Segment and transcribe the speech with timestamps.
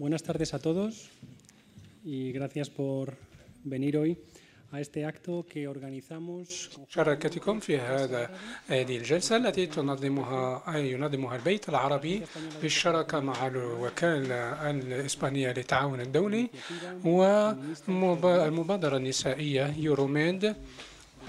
[0.00, 1.10] Buenas tardes a todos
[2.02, 3.18] y gracias por
[3.64, 4.16] venir hoy
[6.88, 8.30] شراكتكم في هذا
[8.68, 12.22] هذه الجلسة التي تنظمها ينظمها البيت العربي
[12.62, 16.50] بالشراكة مع الوكالة الإسبانية للتعاون الدولي
[17.04, 20.54] والمبادرة النسائية يوروميد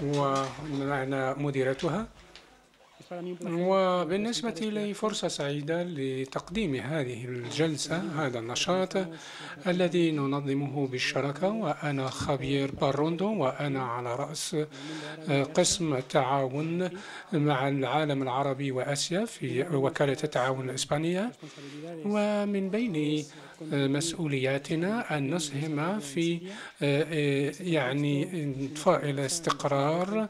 [0.02, 2.08] ومعنا مديرتها
[3.44, 8.92] وبالنسبة لي فرصة سعيدة لتقديم هذه الجلسة هذا النشاط
[9.66, 14.56] الذي ننظمه بالشراكة وأنا خبير باروندو وأنا على رأس
[15.54, 16.90] قسم التعاون
[17.32, 21.32] مع العالم العربي وآسيا في وكالة التعاون الإسبانية.
[22.04, 23.24] ومن بين
[23.72, 26.40] مسؤولياتنا أن نسهم في
[27.60, 30.28] يعني إضفاء الاستقرار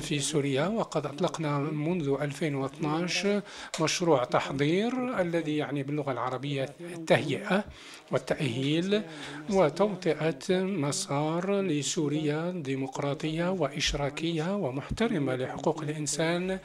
[0.00, 0.66] في سوريا.
[0.66, 3.42] وقد أطلقنا منذ 2012
[3.80, 7.64] مشروع تحضير الذي يعني باللغة العربية التهيئة
[8.10, 9.02] والتأهيل
[9.50, 16.58] وتوطئة مسار لسوريا ديمقراطية وإشراكية ومحترمة لحقوق الإنسان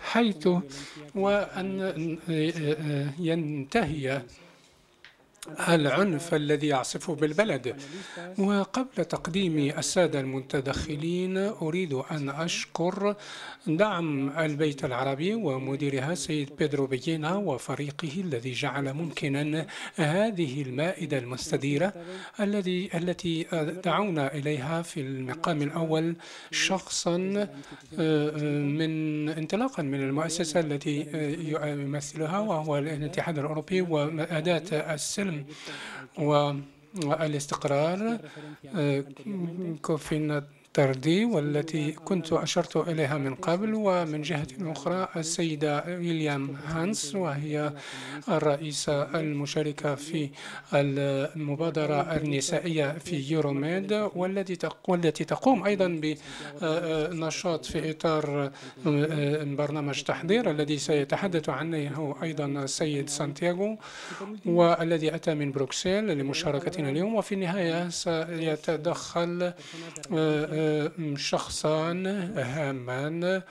[0.00, 0.48] حيث
[1.14, 2.18] وأن
[3.18, 4.22] ينتهي
[5.68, 7.76] العنف الذي يعصف بالبلد.
[8.38, 13.16] وقبل تقديم السادة المتدخلين أريد أن أشكر
[13.66, 19.66] دعم البيت العربي ومديرها سيد بيدرو بيينا وفريقه الذي جعل ممكنا
[19.96, 21.92] هذه المائدة المستديرة
[22.40, 23.46] الذي التي
[23.84, 26.16] دعونا إليها في المقام الأول
[26.50, 27.16] شخصا
[28.78, 31.06] من انطلاقا من المؤسسة التي
[31.64, 35.29] يمثلها وهو الاتحاد الأوروبي وأداة السلم
[37.04, 38.18] والإستقرار
[39.82, 40.42] كوفي
[40.74, 47.72] تردي والتي كنت أشرت إليها من قبل ومن جهة أخرى السيدة ويليام هانس وهي
[48.28, 50.30] الرئيسة المشاركة في
[50.74, 56.00] المبادرة النسائية في يوروميد والتي تقوم أيضا
[56.62, 58.50] بنشاط في إطار
[59.44, 63.78] برنامج تحضير الذي سيتحدث عنه أيضا السيد سانتياغو
[64.46, 67.14] والذي أتى من بروكسل لمشاركتنا اليوم.
[67.14, 69.52] وفي النهاية سيتدخل
[71.16, 72.06] شخصان
[72.36, 73.42] هامان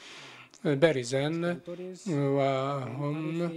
[0.66, 1.60] بارزان
[2.08, 3.52] وهم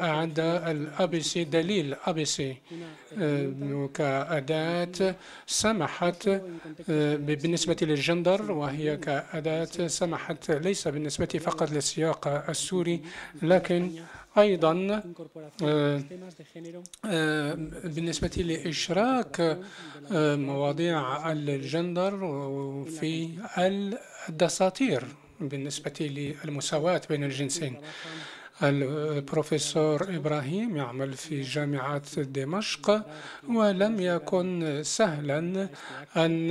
[0.00, 1.96] أعداء الأبسي دليل.
[2.04, 2.56] أبسي
[3.94, 5.14] كأداة
[5.46, 6.28] سمحت
[6.88, 13.00] بالنسبة للجندر وهي كأداة سمحت ليس بالنسبة فقط للسياق السوري
[13.42, 13.90] لكن
[14.38, 15.02] أيضا
[17.84, 19.58] بالنسبة لإشراك
[20.50, 22.16] مواضيع الجندر
[23.00, 23.28] في
[24.28, 25.04] الدساتير.
[25.48, 25.92] بالنسبة
[26.44, 27.80] للمساواة بين الجنسين.
[28.62, 33.06] البروفيسور إبراهيم يعمل في جامعة دمشق
[33.48, 35.68] ولم يكن سهلا
[36.16, 36.50] أن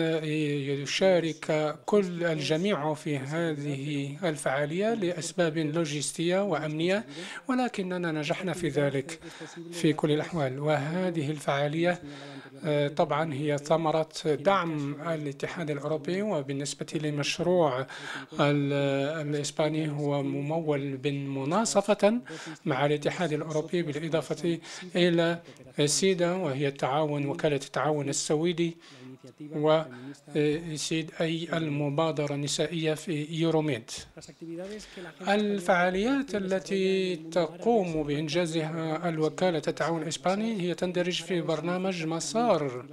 [0.83, 7.05] يشارك كل الجميع في هذه الفعالية لأسباب لوجستية وأمنية
[7.47, 9.19] ولكننا نجحنا في ذلك
[9.71, 10.59] في كل الأحوال.
[10.59, 12.01] وهذه الفعالية
[12.95, 17.85] طبعا هي ثمرة دعم الاتحاد الأوروبي وبالنسبة لمشروع
[18.39, 21.90] الإسباني هو ممول بالمناصفة
[22.65, 24.59] مع الاتحاد الأوروبي بالإضافة
[24.95, 25.39] إلى
[25.85, 28.77] سيدا وهي التعاون وكالة التعاون السويدي
[29.55, 33.91] وسيد أي المبادرة النسائية في يوروميد
[35.27, 42.85] الفعاليات التي تقوم بإنجازها الوكالة التعاون الإسباني هي تندرج في برنامج مسار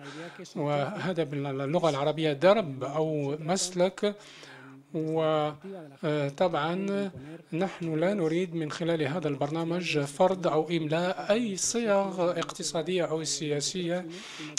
[0.57, 4.15] وهذا باللغة العربية درب أو مسلك
[4.95, 6.75] وطبعا
[7.53, 14.07] نحن لا نريد من خلال هذا البرنامج فرض أو إملاء أي صيغ اقتصادية أو سياسية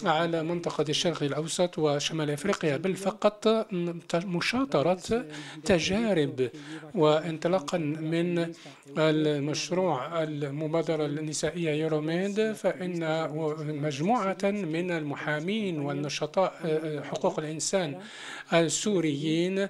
[0.06, 3.68] على منطقة الشرق الأوسط وشمال أفريقيا بل فقط
[4.16, 5.26] مشاطرة
[5.66, 6.50] تجارب.
[6.96, 8.54] وانطلاقا من
[8.98, 13.30] المشروع المبادرة النسائية يوروميد فإن
[13.82, 16.54] مجموعة من المحامين والنشطاء
[17.04, 18.00] حقوق الإنسان
[18.54, 19.68] السوريين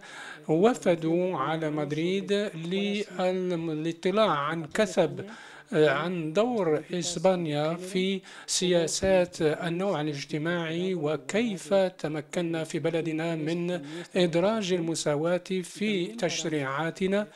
[0.50, 5.26] وفدوا على مدريد للاطلاع عن كثب
[5.74, 13.82] عن دور إسبانيا في سياسات النوع الاجتماعي وكيف تمكنا في بلدنا من
[14.16, 17.28] إدراج المساواة في تشريعاتنا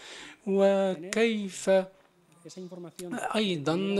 [0.47, 1.69] وكيف
[3.35, 3.95] أيضا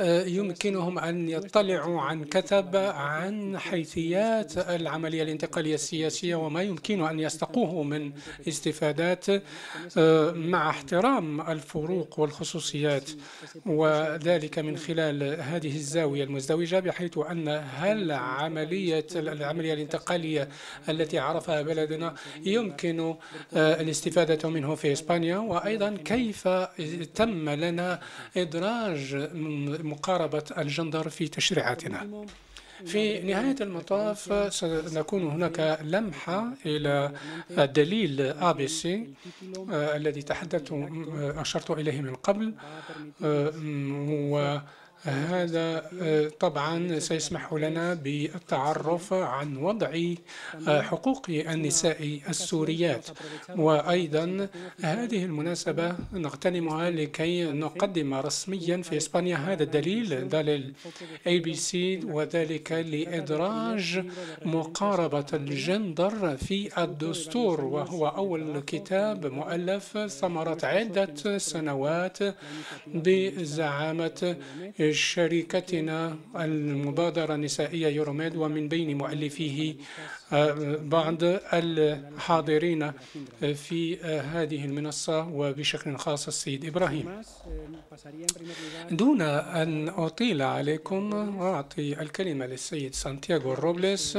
[0.00, 7.82] آه، يمكنهم أن يطلعوا عن كتب عن حيثيات العملية الانتقالية السياسية وما يمكن أن يستقوه
[7.82, 8.12] من
[8.48, 9.26] استفادات
[9.98, 13.10] آه، مع احترام الفروق والخصوصيات.
[13.66, 20.48] وذلك من خلال هذه الزاوية المزدوجة بحيث أن هل عملية العملية الانتقالية
[20.88, 23.14] التي عرفها بلدنا يمكن
[23.54, 25.38] آه، الاستفادة منه في إسبانيا.
[25.38, 26.48] وأيضا كيف
[27.14, 28.00] تم لنا
[28.36, 29.14] إدراج
[29.84, 32.26] مقاربة الجندر في تشريعاتنا.
[32.86, 37.12] في نهاية المطاف سنكون هناك لمحة إلى
[37.50, 38.34] الدليل
[38.68, 39.08] سي
[39.70, 42.54] آه، الذي تحدثت آه، أشرت إليه من قبل
[44.32, 44.58] و
[45.04, 50.14] هذا آه، طبعا سيسمح لنا بالتعرف عن وضع
[50.68, 53.08] آه، حقوق النساء السوريات.
[53.56, 54.48] وأيضا
[54.82, 60.74] هذه المناسبة نغتنمها لكي نقدم رسميا في إسبانيا هذا الدليل دليل
[61.26, 64.04] ABC وذلك لإدراج
[64.44, 67.60] مقاربة الجندر في الدستور.
[67.64, 72.18] وهو أول كتاب مؤلف ثمرة عدة سنوات
[72.86, 74.36] بزعامة
[74.94, 79.74] شبكتنا المبادرة النسائية EuroMed ومن بين مؤلفيه
[80.32, 81.16] آه، بعض
[81.52, 82.92] الحاضرين
[83.54, 87.22] في هذه المنصة وبشكل خاص السيد إبراهيم.
[88.90, 89.22] دون
[89.62, 94.18] أن أطيل عليكم أعطي الكلمة للسيد سانتياغو روبليس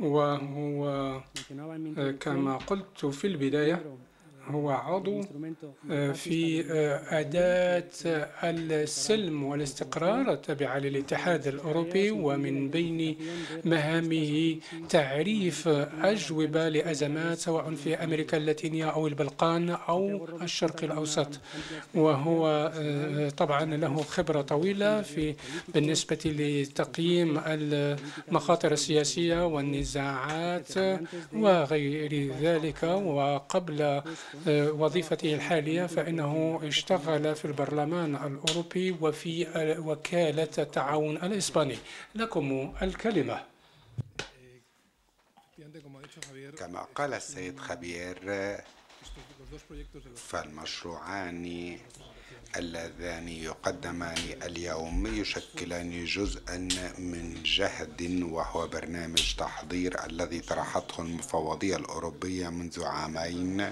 [0.00, 1.20] وهو
[2.20, 3.82] كما قلت في البداية
[4.50, 5.20] هو عضو
[5.90, 7.84] آه، في آه، أداة
[8.44, 13.16] السلم والاستقرار التابعة للاتحاد الأوروبي ومن بين
[13.64, 14.56] مهامه
[14.88, 15.68] تعريف
[16.02, 21.40] أجوبة لأزمات سواء في أمريكا اللاتينية أو البلقان أو الشرق الأوسط.
[21.94, 25.34] وهو آه، طبعا له خبرة طويلة في
[25.74, 30.68] بالنسبة لتقييم المخاطر السياسية والنزاعات
[31.32, 32.82] وغير ذلك.
[32.82, 34.02] وقبل
[34.46, 39.46] وظيفته الحالية فإنه اشتغل في البرلمان الأوروبي وفي
[39.78, 41.78] وكالة التعاون الإسباني.
[42.14, 43.40] لكم الكلمة.
[46.58, 48.18] كما قال السيد خبير
[50.16, 51.78] فالمشروعان
[52.56, 56.56] اللذان يقدمان اليوم يشكلان جزءا
[56.98, 63.70] من جهد وهو برنامج تحضير الذي طرحته المفوضية الأوروبية منذ عامين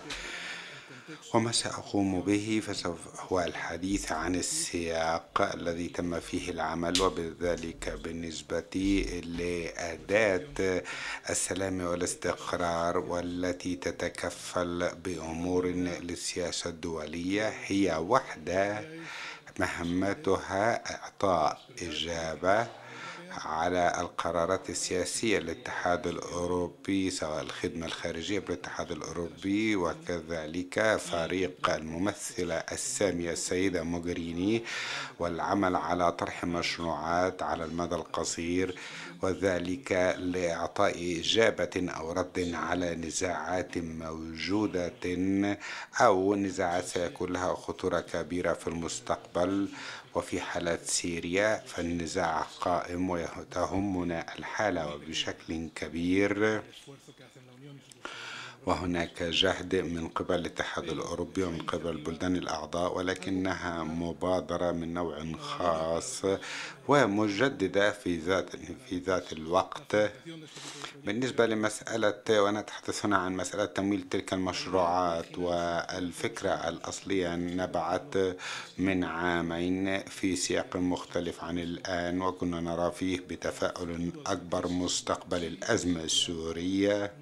[1.34, 10.82] وما سأقوم به فسوف هو الحديث عن السياق الذي تم فيه العمل وبذلك بالنسبة لأداة
[11.30, 18.84] السلام والاستقرار والتي تتكفل بأمور للسياسة الدولية هي وحدة
[19.60, 22.66] مهمتها إعطاء إجابة
[23.44, 33.82] على القرارات السياسية للاتحاد الأوروبي سواء الخدمة الخارجية بالاتحاد الأوروبي وكذلك فريق الممثلة السامية السيدة
[33.82, 34.62] موغريني
[35.18, 38.78] والعمل على طرح مشروعات على المدى القصير
[39.22, 44.92] وذلك لإعطاء إجابة أو رد على نزاعات موجودة
[46.00, 49.68] أو نزاعات سيكون لها خطورة كبيرة في المستقبل.
[50.16, 56.62] وفي حالة سوريا فالنزاع قائم وتهمنا الحالة وبشكل كبير.
[58.66, 66.22] وهناك جهد من قبل الاتحاد الأوروبي ومن قبل البلدان الأعضاء ولكنها مبادرة من نوع خاص
[66.88, 68.50] ومجددة في ذات
[68.88, 69.96] في ذات الوقت.
[71.04, 78.14] بالنسبة لمسألة وأنا أتحدث هنا عن مسألة تمويل تلك المشروعات والفكرة الأصلية نبعت
[78.78, 87.12] من عامين في سياق مختلف عن الآن وكنا نرى فيه بتفاؤل أكبر مستقبل الأزمة السورية.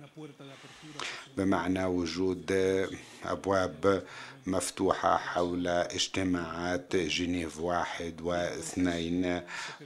[1.37, 2.53] بمعنى وجود
[3.25, 4.03] أبواب
[4.47, 9.41] مفتوحة حول اجتماعات جنيف واحد واثنين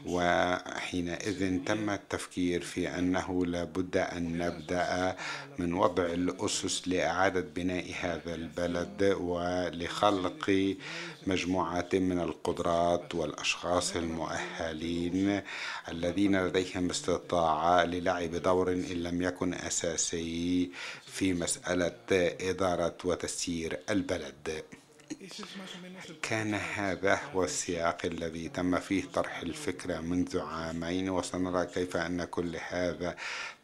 [0.07, 5.17] وحينئذ تم التفكير في أنه لابد أن نبدأ
[5.59, 10.75] من وضع الأسس لإعادة بناء هذا البلد ولخلق
[11.27, 15.41] مجموعة من القدرات والأشخاص المؤهلين
[15.89, 20.71] الذين لديهم استطاعة للعب دور إن لم يكن أساسي
[21.13, 21.93] في مسألة
[22.51, 24.63] إدارة وتسيير البلد.
[26.23, 32.57] كان هذا هو السياق الذي تم فيه طرح الفكرة منذ عامين وسنرى كيف أن كل
[32.69, 33.17] هذا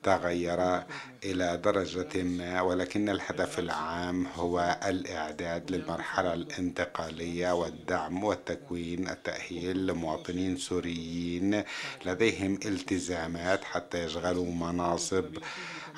[0.03, 0.83] تغير
[1.25, 2.61] إلى درجة ما.
[2.61, 11.63] ولكن الهدف العام هو الإعداد للمرحلة الانتقالية والدعم والتكوين التأهيل لمواطنين سوريين
[12.07, 15.39] لديهم التزامات حتى يشغلوا مناصب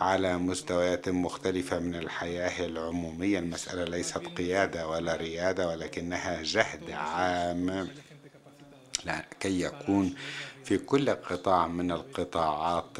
[0.00, 3.38] على مستويات مختلفة من الحياة العمومية.
[3.38, 7.88] المسألة ليست قيادة ولا ريادة ولكنها جهد عام.
[9.40, 10.14] كي يكون
[10.64, 12.96] في كل قطاع من القطاعات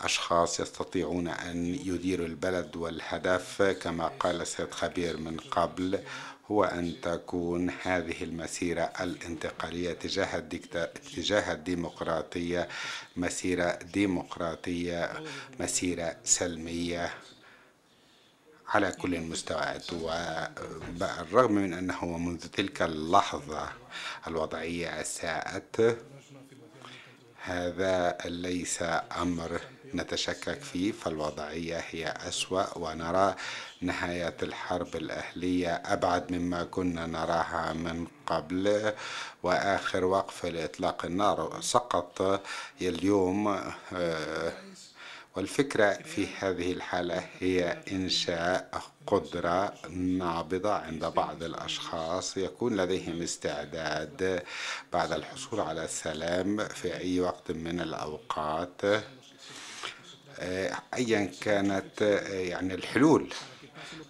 [0.00, 6.00] أشخاص يستطيعون أن يديروا البلد والهدف كما قال السيد خبير من قبل.
[6.50, 10.38] هو أن تكون هذه المسيرة الانتقالية تجاه
[11.16, 12.68] تجاه الديمقراطية
[13.16, 15.12] مسيرة ديمقراطية
[15.60, 17.10] مسيرة سلمية
[18.68, 19.92] على كل المستويات.
[19.92, 23.72] وبالرغم من أنه منذ تلك اللحظة
[24.26, 25.98] الوضعية ساءت
[27.42, 28.82] هذا ليس
[29.16, 29.60] أمر
[29.94, 33.34] نتشكك فيه فالوضعية هي أسوأ ونرى
[33.80, 38.92] نهاية الحرب الأهلية أبعد مما كنا نراها من قبل.
[39.42, 42.42] وآخر وقف لإطلاق النار سقط
[42.82, 43.48] اليوم
[43.92, 44.52] آه،
[45.36, 54.42] والفكرة في هذه الحالة هي إنشاء قدرة نابضة عند بعض الأشخاص يكون لديهم استعداد
[54.92, 58.80] بعد الحصول على السلام في أي وقت من الأوقات.
[60.94, 62.00] أيا كانت
[62.30, 63.34] يعني الحلول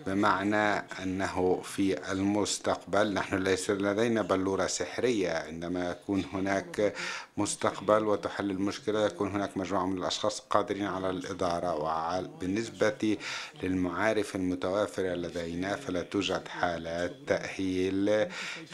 [0.06, 6.94] بمعنى أنه في المستقبل نحن ليس لدينا بلورة سحرية عندما يكون هناك
[7.36, 13.18] مستقبل وتحل المشكلة يكون هناك مجموعة من الأشخاص قادرين على الإدارة وبالنسبة
[13.62, 18.26] للمعارف المتوافرة لدينا فلا توجد حالات تأهيل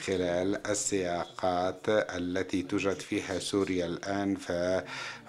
[0.06, 4.36] خلال السياقات التي توجد فيها سوريا الآن.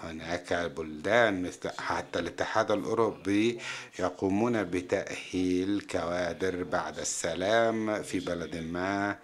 [0.02, 3.58] فهناك بلدان مثل حتى الاتحاد الأوروبي
[3.98, 9.16] يقومون بتأهيل كوادر بعد السلام في بلد ما.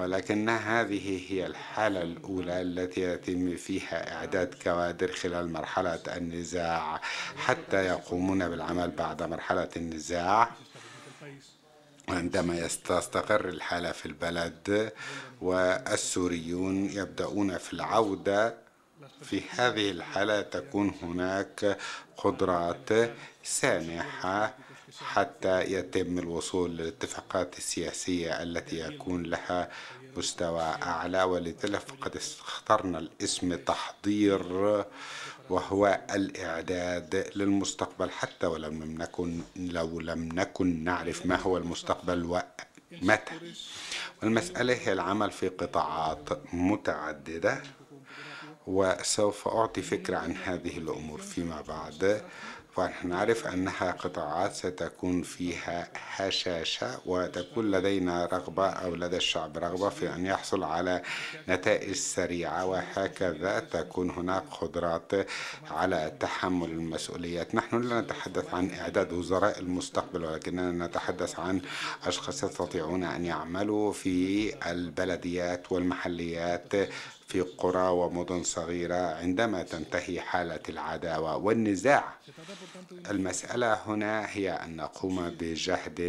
[0.00, 7.00] ولكن هذه هي الحالة الأولى التي يتم فيها إعداد كوادر خلال مرحلة النزاع
[7.36, 10.50] حتى يقومون بالعمل بعد مرحلة النزاع.
[12.08, 14.92] عندما تستقر الحالة في البلد
[15.40, 18.61] والسوريون يبدأون في العودة
[19.22, 21.78] في هذه الحالة تكون هناك
[22.16, 22.88] قدرات
[23.44, 24.54] سانحة
[25.00, 29.68] حتى يتم الوصول للاتفاقات السياسية التي يكون لها
[30.16, 34.42] مستوى أعلى ولذلك فقد اخترنا الاسم تحضير
[35.50, 38.10] وهو الإعداد للمستقبل.
[38.10, 43.34] حتى ولم نكن لو لم نكن نعرف ما هو المستقبل ومتى.
[44.22, 47.62] والمسألة هي العمل في قطاعات متعددة.
[48.66, 52.22] وسوف أعطي فكرة عن هذه الأمور فيما بعد.
[52.76, 60.14] ونحن نعرف أنها قطاعات ستكون فيها هشاشة وتكون لدينا رغبة أو لدى الشعب رغبة في
[60.14, 61.02] أن يحصل على
[61.48, 65.12] نتائج سريعة وهكذا تكون هناك قدرات
[65.70, 67.54] على تحمل المسؤوليات.
[67.54, 71.60] نحن لا نتحدث عن إعداد وزراء المستقبل ولكننا نتحدث عن
[72.04, 76.72] أشخاص يستطيعون أن يعملوا في البلديات والمحليات
[77.32, 82.04] في قرى ومدن صغيرة عندما تنتهي حالة العداوة والنزاع.
[83.10, 86.00] المسألة هنا هي أن نقوم بجهد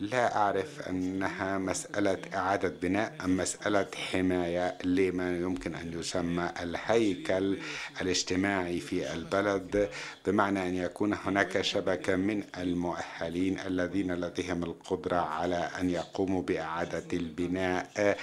[0.00, 7.58] لا أعرف أنها مسألة إعادة بناء أم مسألة حماية لما يمكن أن يسمى الهيكل
[8.00, 9.88] الاجتماعي في البلد
[10.26, 18.16] بمعنى أن يكون هناك شبكة من المؤهلين الذين لديهم القدرة على أن يقوموا بإعادة البناء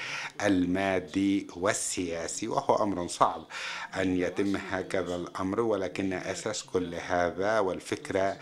[0.43, 3.45] المادي والسياسي وهو أمر صعب
[3.95, 8.37] أن يتم هكذا الأمر ولكن أساس كل هذا والفكرة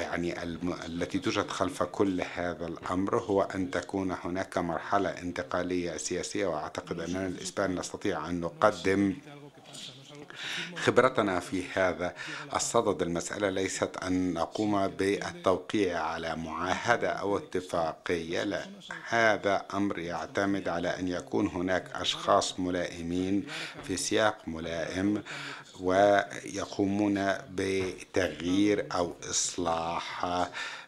[0.00, 0.42] يعني
[0.86, 7.26] التي توجد خلف كل هذا الأمر هو أن تكون هناك مرحلة انتقالية سياسية وأعتقد أننا
[7.26, 9.14] الإسبان نستطيع أن نقدم
[10.76, 12.14] خبرتنا في هذا
[12.56, 13.02] الصدد.
[13.02, 18.66] المسألة ليست أن نقوم بالتوقيع على معاهدة أو اتفاقية لا
[19.08, 23.46] هذا أمر يعتمد على أن يكون هناك أشخاص ملائمين
[23.84, 25.22] في سياق ملائم
[25.80, 30.26] ويقومون بتغيير أو إصلاح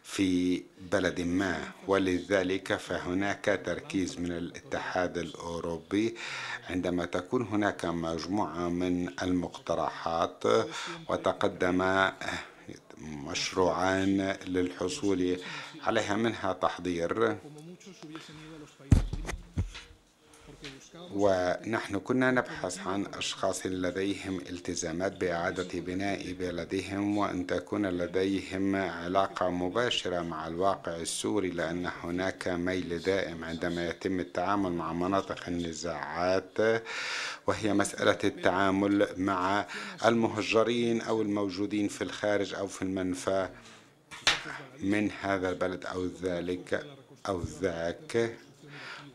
[0.03, 1.71] في بلد ما.
[1.87, 6.15] ولذلك فهناك تركيز من الاتحاد الأوروبي
[6.69, 10.43] عندما تكون هناك مجموعة من المقترحات
[11.09, 12.09] وتقدم
[13.01, 15.37] مشروعان للحصول
[15.83, 17.37] عليها منها تحضير.
[21.15, 30.21] ونحن كنا نبحث عن أشخاص لديهم التزامات بإعادة بناء بلدهم وأن تكون لديهم علاقة مباشرة
[30.21, 36.57] مع الواقع السوري لأن هناك ميل دائم عندما يتم التعامل مع مناطق النزاعات
[37.47, 39.65] وهي مسألة التعامل مع
[40.05, 43.49] المهجرين أو الموجودين في الخارج أو في المنفى
[44.79, 46.85] من هذا البلد أو ذلك
[47.27, 48.33] أو ذاك.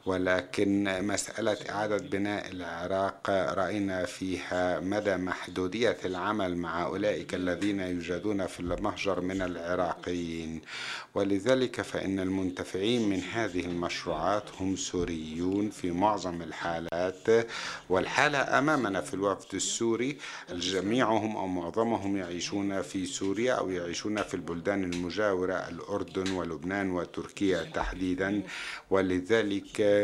[0.08, 8.60] ولكن مسألة إعادة بناء العراق رأينا فيها مدى محدودية العمل مع أولئك الذين يوجدون في
[8.60, 10.60] المهجر من العراقيين.
[11.14, 17.46] ولذلك فإن المنتفعين من هذه المشروعات هم سوريون في معظم الحالات
[17.88, 20.18] والحالة أمامنا في الوفد السوري
[20.52, 28.42] جميعهم أو معظمهم يعيشون في سوريا أو يعيشون في البلدان المجاورة الأردن ولبنان وتركيا تحديدا.
[28.90, 29.97] ولذلك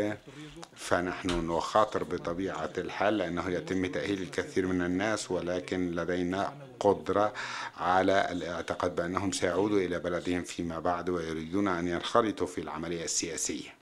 [0.75, 7.33] فنحن نخاطر بطبيعة الحال لأنه يتم تأهيل الكثير من الناس ولكن لدينا قدرة
[7.77, 13.75] على الاعتقاد بأنهم سيعودوا إلى بلدهم فيما بعد ويريدون أن ينخرطوا في العملية السياسية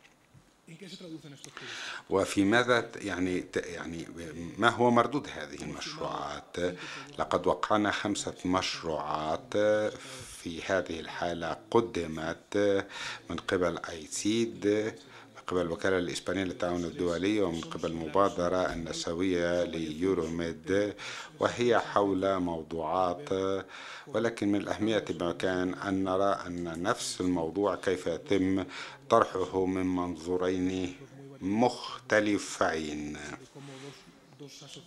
[2.10, 4.08] وفي ماذا يعني يعني
[4.58, 6.58] ما هو مردود هذه المشروعات؟
[7.20, 9.58] لقد وقعنا خمسة مشروعات
[10.42, 12.86] في هذه الحالة قدمت
[13.30, 14.94] من قبل أيسيد
[15.48, 20.94] قبل الوكالة الإسبانية للتعاون الدولي ومن قبل المبادرة النسوية ليوروميد
[21.40, 23.30] وهي حول موضوعات
[24.08, 28.66] ولكن من الأهمية بمكان أن نرى أن نفس الموضوع كيف يتم
[29.10, 30.96] طرحه من منظورين
[31.42, 33.18] مختلفين.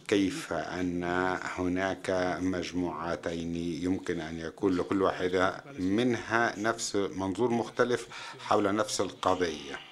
[0.09, 1.05] كيف أن
[1.43, 8.09] هناك مجموعتين يمكن أن يكون لكل واحدة منها نفس منظور مختلف
[8.41, 9.86] حول نفس القضية؟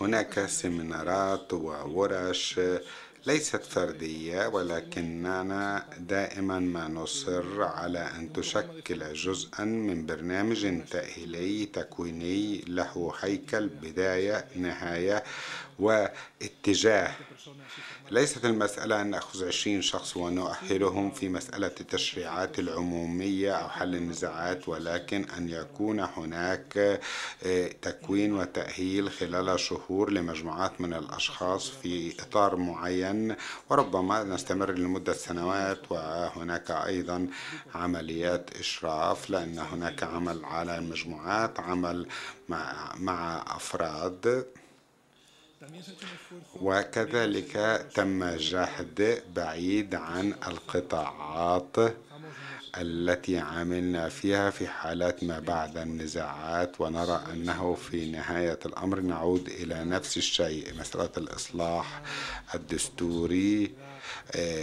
[0.00, 2.60] هناك سيمينارات وورش
[3.26, 13.12] ليست فردية ولكننا دائما ما نصر على أن تشكل جزءا من برنامج تأهيلي تكويني له
[13.20, 15.24] هيكل بداية نهاية
[15.78, 17.14] واتجاه
[18.10, 25.24] ليست المسألة أن نأخذ عشرين شخص ونؤهلهم في مسألة التشريعات العمومية أو حل النزاعات ولكن
[25.36, 27.00] أن يكون هناك
[27.46, 33.34] آه، تكوين وتأهيل خلال شهور لمجموعات من الأشخاص في إطار معين
[33.70, 37.26] وربما نستمر لمدة سنوات وهناك أيضا
[37.74, 42.06] عمليات إشراف لأن هناك عمل على المجموعات عمل
[42.98, 44.46] مع أفراد.
[46.62, 51.76] وكذلك تم جهد بعيد عن القطاعات
[52.76, 59.84] التي عملنا فيها في حالات ما بعد النزاعات ونرى أنه في نهاية الأمر نعود إلى
[59.84, 62.02] نفس الشيء مسألة الإصلاح
[62.54, 63.74] الدستوري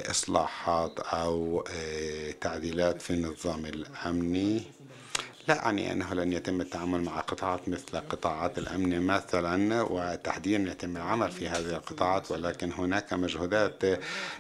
[0.10, 4.62] إصلاحات أو آه، تعديلات في النظام الأمني.
[5.48, 11.32] لا أعني أنه لن يتم التعامل مع قطاعات مثل قطاعات الأمن مثلا وتحديدا يتم العمل
[11.32, 13.84] في هذه القطاعات ولكن هناك مجهودات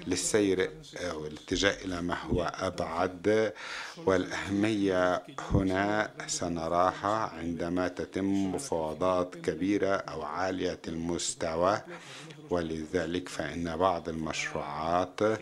[0.07, 3.53] للسير أو الاتجاه إلى ما هو أبعد.
[4.05, 11.81] والأهمية هنا سنراها عندما تتم مفاوضات كبيرة أو عالية المستوى.
[12.49, 15.37] ولذلك فإن بعض المشروعات آه،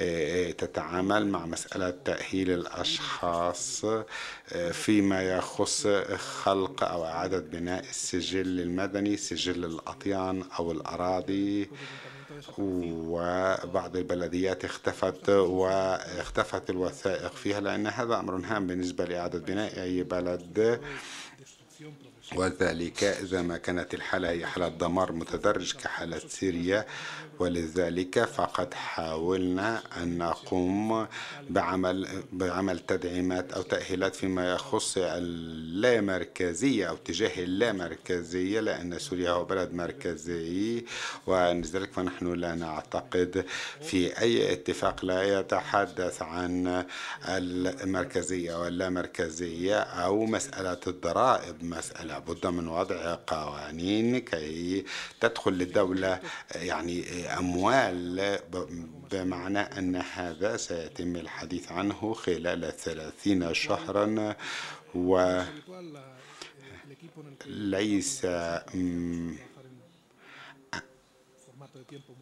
[0.00, 9.16] آه، تتعامل مع مسألة تأهيل الأشخاص آه، فيما يخص خلق أو إعادة بناء السجل المدني
[9.16, 11.68] سجل الأطيان أو الأراضي.
[12.58, 20.80] وبعض البلديات اختفت واختفت الوثائق فيها لأن هذا أمر هام بالنسبة لإعادة بناء أي بلد.
[22.36, 26.86] وذلك إذا ما كانت الحالة هي حالة دمار متدرج كحالة سوريا
[27.38, 31.06] ولذلك فقد حاولنا أن نقوم
[31.50, 39.72] بعمل بعمل تدعيمات أو تأهيلات فيما يخص اللامركزية أو اتجاه اللامركزية لأن سوريا هو بلد
[39.74, 40.84] مركزي
[41.26, 43.44] ولذلك فنحن لا نعتقد
[43.82, 46.84] في أي اتفاق لا يتحدث عن
[47.28, 54.84] المركزية واللامركزية أو مسألة الضرائب مسألة بد من وضع قوانين كي
[55.20, 56.20] تدخل للدولة
[56.54, 58.38] يعني أموال
[59.10, 64.34] بمعنى أن هذا سيتم الحديث عنه خلال ثلاثين شهرا
[67.46, 68.24] وليس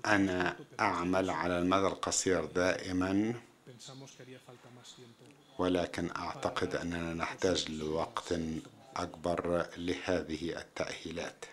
[0.06, 3.34] أنا أعمل على المدى القصير دائما
[5.58, 8.32] ولكن أعتقد أننا نحتاج لوقت
[8.96, 11.44] أكبر لهذه التأهيلات.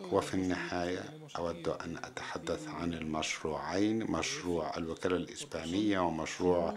[0.00, 1.04] وفي النهاية
[1.38, 6.74] أود أن أتحدث عن المشروعين مشروع الوكالة الإسبانية ومشروع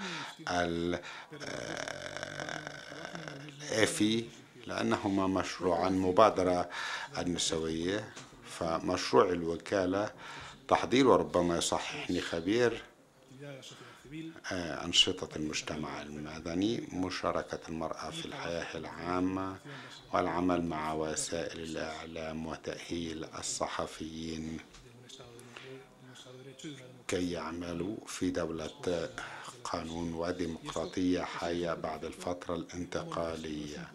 [3.72, 4.26] الإفي
[4.68, 6.70] لأنهما مشروعان مبادرة
[7.18, 8.10] النسوية.
[8.50, 10.12] فمشروع الوكالة
[10.68, 12.84] تحضير وربما يصححني خبير
[14.52, 19.58] أنشطة المجتمع المدني مشاركة المرأة في الحياة العامة
[20.14, 24.60] والعمل مع وسائل الإعلام وتأهيل الصحفيين.
[27.08, 29.10] كي يعملوا في دولة
[29.64, 33.88] قانون وديمقراطية حية بعد الفترة الانتقالية.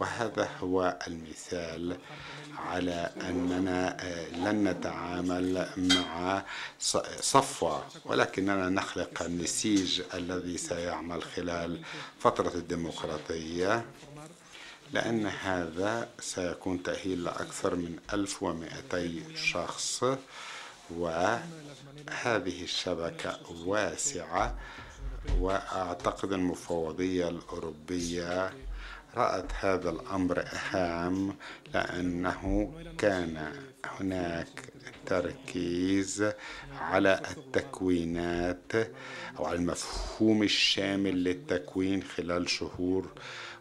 [0.00, 1.98] وهذا هو المثال
[2.58, 3.96] على أننا
[4.32, 6.44] لن نتعامل مع
[7.20, 11.82] صفوة ولكننا نخلق النسيج الذي سيعمل خلال
[12.20, 13.84] فترة الديمقراطية.
[14.92, 20.04] لأن هذا سيكون تأهيل لأكثر من 1200 شخص
[20.90, 24.54] وهذه الشبكة واسعة
[25.40, 28.52] وأعتقد المفوضية الأوروبية
[29.14, 31.36] رأت هذا الأمر هام
[31.74, 33.52] لأنه كان
[33.84, 34.72] هناك
[35.06, 36.32] تركيز
[36.80, 38.72] على التكوينات
[39.38, 43.08] أو على المفهوم الشامل للتكوين خلال شهور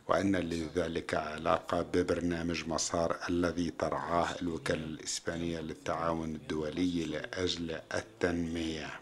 [0.07, 9.00] وأن لذلك علاقة ببرنامج مسار الذي ترعاه الوكالة الإسبانية للتعاون الدولي لأجل التنمية.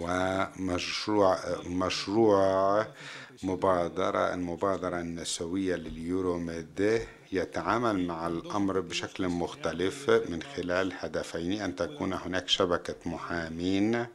[0.00, 2.86] ومشروع مشروع
[3.42, 7.00] مبادرة المبادرة النسوية لليوروميد
[7.32, 14.06] يتعامل مع الأمر بشكل مختلف من خلال هدفين أن تكون هناك شبكة محامين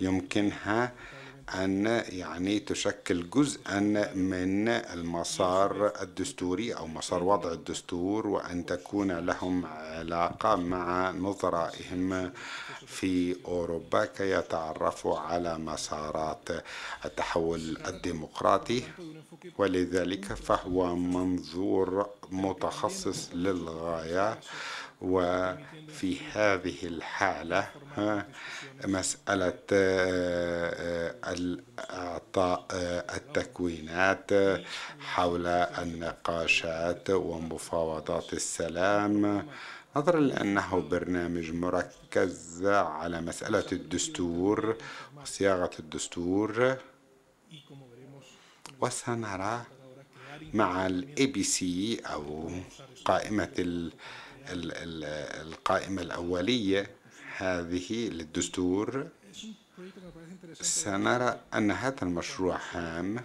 [0.00, 0.92] يمكنها
[1.54, 3.80] أن يعني تشكل جزءا
[4.14, 12.32] من المسار الدستوري أو مسار وضع الدستور وأن تكون لهم علاقة مع نظرائهم
[12.86, 16.48] في أوروبا كي يتعرفوا على مسارات
[17.04, 18.82] التحول الديمقراطي
[19.58, 24.38] ولذلك فهو منظور متخصص للغاية.
[25.02, 27.68] وفي هذه الحالة
[28.84, 29.52] مسألة
[31.90, 32.66] إعطاء
[33.16, 34.30] التكوينات
[35.00, 39.46] حول النقاشات ومفاوضات السلام
[39.96, 44.76] نظرا لأنه برنامج مركز على مسألة الدستور
[45.16, 46.76] وصياغة الدستور.
[48.80, 49.62] وسنرى
[50.54, 52.50] مع ال ABC أو
[53.04, 53.54] قائمة
[55.42, 56.90] القائمة الأولية
[57.36, 59.08] هذه للدستور.
[60.60, 63.24] سنرى أن هذا المشروع هام.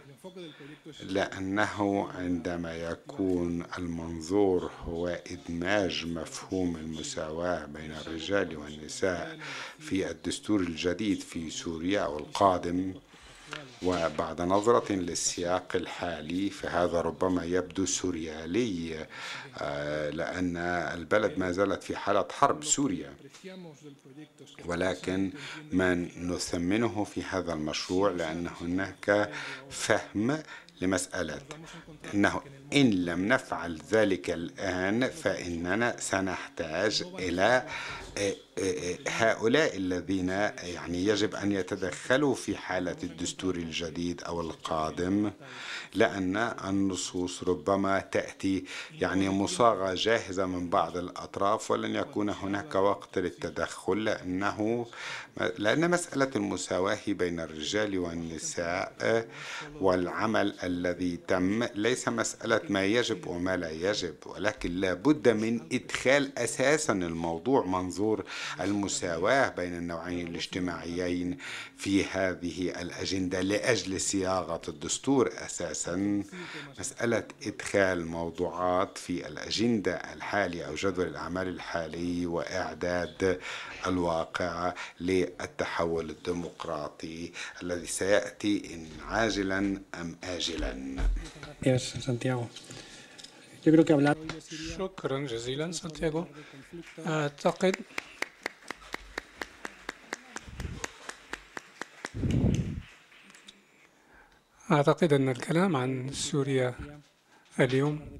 [1.04, 9.38] لأنه عندما يكون المنظور هو إدماج مفهوم المساواة بين الرجال والنساء
[9.80, 12.94] في الدستور الجديد في سوريا أو القادم
[13.84, 19.08] وبعد نظرة للسياق الحالي فهذا ربما يبدو سوريالي
[19.58, 20.58] آه، لأن
[20.98, 23.14] البلد ما زالت في حالة حرب سوريا.
[24.66, 25.32] ولكن
[25.72, 29.32] ما نثمنه في هذا المشروع لأن هناك
[29.70, 30.44] فهم
[30.82, 31.42] لمسألة.
[32.14, 32.42] أنه
[32.74, 37.64] إن لم نفعل ذلك الآن فإننا سنحتاج إلى
[38.18, 45.32] آه، آه، هؤلاء الذين يعني يجب أن يتدخلوا في حالة الدستور الجديد أو القادم
[45.96, 48.64] لأن النصوص ربما تأتي
[49.02, 54.88] يعني مصاغة جاهزة من بعض الأطراف ولن يكون هناك وقت للتدخل لأنه
[55.58, 59.28] لأن مسألة المساواة بين الرجال والنساء
[59.82, 66.38] والعمل الذي تم ليس مسألة ما يجب وما لا يجب ولكن لا بد من إدخال
[66.40, 68.24] أساسا الموضوع منظور
[68.62, 71.38] المساواة بين النوعين الاجتماعيين
[71.78, 76.24] في هذه الأجندة لأجل صياغة الدستور أساسا.
[76.80, 83.40] مسألة إدخال موضوعات في الأجندة الحالية أو جدول الأعمال الحالي وإعداد
[83.88, 87.32] الواقع للتحول الديمقراطي
[87.64, 89.58] الذي سيأتي إن عاجلا
[89.96, 90.96] أم آجلا.
[94.78, 96.26] شكرا جزيلا سانتياغو
[97.08, 97.76] أعتقد
[104.72, 106.76] أعتقد أن الكلام عن سوريا
[107.60, 108.20] اليوم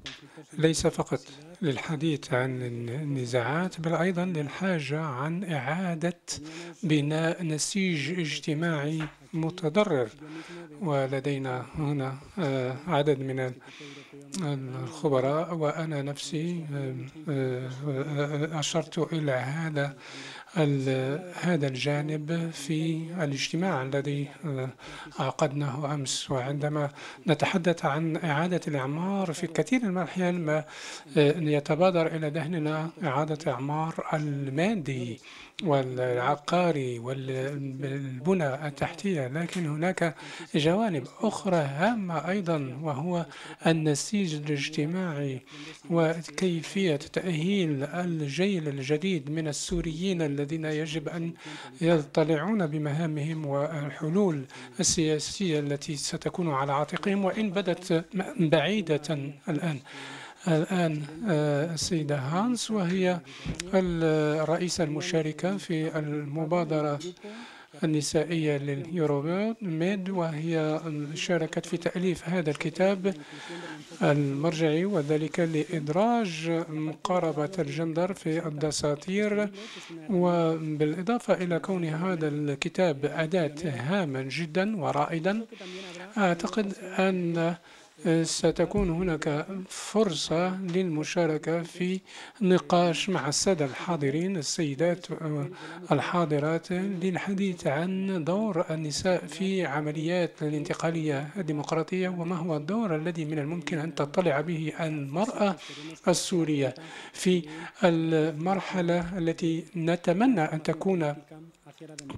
[0.52, 1.20] ليس فقط
[1.62, 6.20] للحديث عن النزاعات بل أيضا للحاجة عن إعادة
[6.82, 10.08] بناء نسيج اجتماعي متضرر.
[10.80, 13.52] ولدينا هنا آه، عدد من
[14.42, 16.94] الخبراء وأنا نفسي آه،
[17.28, 19.96] آه، أشرت إلى هذا
[20.54, 24.28] هذا الجانب في الاجتماع الذي
[25.18, 26.30] عقدناه أمس.
[26.30, 26.90] وعندما
[27.28, 30.64] نتحدث عن إعادة الإعمار في كثير من الأحيان ما
[31.56, 35.20] يتبادر إلى ذهننا إعادة إعمار المادي.
[35.62, 40.14] والعقاري والبنى التحتية لكن هناك
[40.54, 43.26] جوانب أخرى هامة أيضا وهو
[43.66, 45.40] النسيج الاجتماعي
[45.90, 51.32] وكيفية تأهيل الجيل الجديد من السوريين الذين يجب أن
[51.80, 54.44] يطلعون بمهامهم والحلول
[54.80, 58.04] السياسية التي ستكون على عاتقهم وإن بدت
[58.40, 59.18] بعيدة
[59.48, 59.78] الآن.
[60.48, 63.20] الآن آه، السيدة هانس وهي
[63.74, 66.98] الرئيسة المشاركة في المبادرة
[67.84, 70.80] النسائية لليوروميد وهي
[71.14, 73.14] شاركت في تأليف هذا الكتاب
[74.02, 79.50] المرجعي وذلك لإدراج مقاربة الجندر في الدساتير.
[80.10, 85.46] وبالإضافة إلى كون هذا الكتاب أداة هاما جدا ورائدا
[86.18, 87.54] أعتقد أن
[88.22, 92.00] ستكون هناك فرصة للمشاركة في
[92.40, 95.06] نقاش مع السادة الحاضرين السيدات
[95.92, 103.78] الحاضرات للحديث عن دور النساء في عمليات الانتقالية الديمقراطية وما هو الدور الذي من الممكن
[103.78, 105.56] أن تطلع به المرأة
[106.08, 106.74] السورية
[107.12, 107.42] في
[107.84, 111.14] المرحلة التي نتمنى أن تكون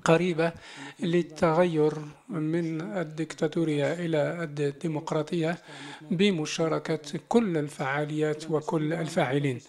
[0.04, 0.52] قريبة
[1.00, 1.92] للتغير
[2.28, 5.58] من الدكتاتورية إلى الديمقراطية
[6.10, 9.60] بمشاركة كل الفعاليات وكل الفاعلين.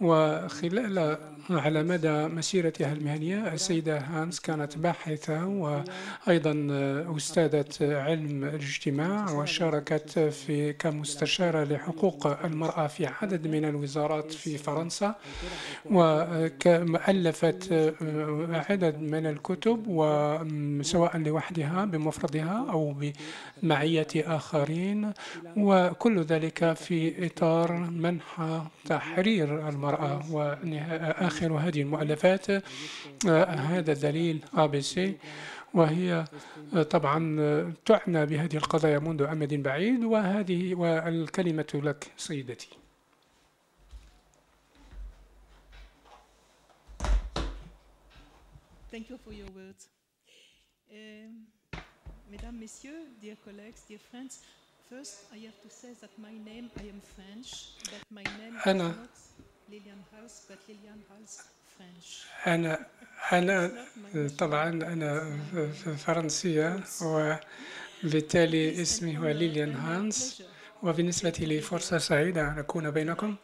[0.00, 1.18] وخلال
[1.50, 6.68] على مدى مسيرتها المهنية السيدة هانس كانت باحثة وأيضا
[7.16, 15.14] أستاذة علم الاجتماع وشاركت في كمستشارة لحقوق المرأة في عدد من الوزارات في فرنسا
[15.90, 17.72] وألفت
[18.70, 22.94] عدد من الكتب وسواء لوحدها بمفردها أو
[23.62, 25.12] بمعية آخرين.
[25.56, 32.46] وكل ذلك في إطار منح تحرير المرأة وآخر هذه المؤلفات
[33.26, 35.00] هذا الدليل ABC
[35.74, 36.24] وهي
[36.90, 37.18] طبعا
[37.84, 42.81] تعنى بهذه القضايا منذ أمد بعيد وهذه والكلمة لك سيدتي.
[48.92, 49.88] Thank you for your words.
[50.92, 51.46] Um,
[52.30, 54.40] mesdames, Messieurs, dear colleagues, dear friends,
[54.90, 57.50] first I have to say that my name, I am French,
[57.90, 59.08] but my name is not
[59.72, 61.34] Lilian House, but Lilian House
[61.74, 62.26] French.
[62.46, 62.86] أنا
[63.32, 63.72] أنا
[64.38, 65.38] طبعا أنا
[65.96, 70.42] فرنسية وبالتالي اسمي هو ليليان هانس
[70.82, 73.36] وبالنسبة لي فرصة سعيدة أن أكون بينكم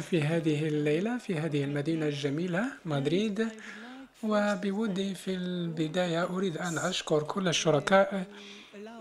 [0.00, 3.48] في هذه الليلة في هذه المدينة الجميلة مدريد
[4.24, 8.24] وبودي في البداية أريد أن أشكر كل الشركاء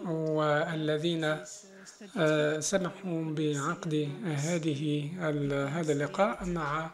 [0.06, 1.38] والذين
[2.18, 5.10] آه، سمحوا بعقد هذه
[5.80, 6.92] هذا اللقاء مع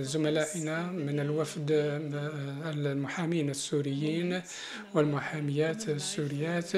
[0.00, 1.70] زملائنا من الوفد
[2.66, 4.42] المحامين السوريين
[4.94, 6.72] والمحاميات السوريات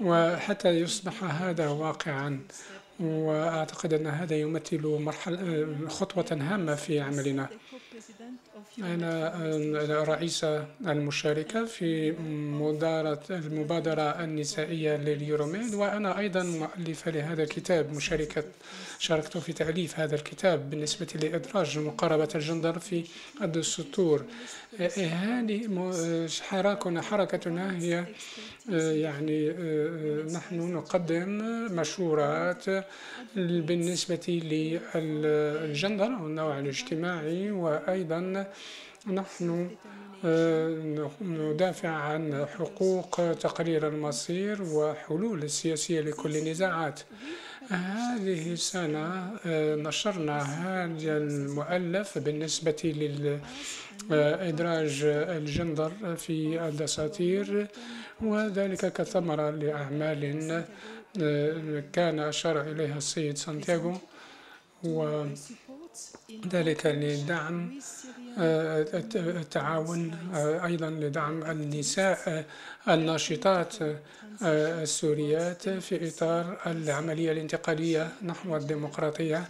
[0.00, 2.40] وحتى يصبح هذا واقعا.
[3.00, 7.48] وأعتقد أن هذا يمثل مرحلة خطوة هامة في عملنا.
[8.78, 12.12] أنا رئيسة المشاركة في
[12.60, 18.44] مدارة المبادرة النسائية لليوروميد وأنا أيضا مؤلفة لهذا الكتاب مشاركة.
[19.02, 23.04] شاركت في تأليف هذا الكتاب بالنسبة لإدراج مقاربة الجندر في
[23.42, 24.24] الدستور
[24.96, 25.90] هذه
[26.42, 28.04] حركنا حركتنا هي
[29.02, 29.50] يعني
[30.32, 31.28] نحن نقدم
[31.80, 32.64] مشورات
[33.36, 34.40] بالنسبة
[34.94, 38.46] للجندر أو النوع الاجتماعي وأيضا
[39.06, 39.70] نحن
[41.20, 47.00] ندافع عن حقوق تقرير المصير وحلول السياسية لكل النزاعات.
[47.68, 49.30] هذه السنة
[49.86, 52.94] نشرنا هذا المؤلف بالنسبة
[54.10, 57.66] لإدراج الجندر في الدساتير
[58.20, 60.64] وذلك كثمرة لأعمال
[61.92, 63.94] كان أشار إليها السيد سانتياغو
[64.84, 67.78] وذلك لدعم
[68.38, 72.44] آه، التعاون آه، أيضا لدعم النساء
[72.88, 73.74] الناشطات
[74.42, 79.48] السوريات في إطار العملية الانتقالية نحو الديمقراطية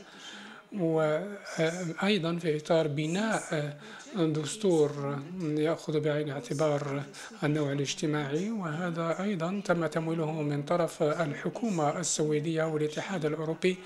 [0.72, 3.76] وأيضا في إطار بناء
[4.16, 7.02] دستور يأخذ بعين الاعتبار
[7.44, 8.50] النوع الاجتماعي.
[8.50, 13.76] وهذا أيضا تم تمويله من طرف الحكومة السويدية والاتحاد الأوروبي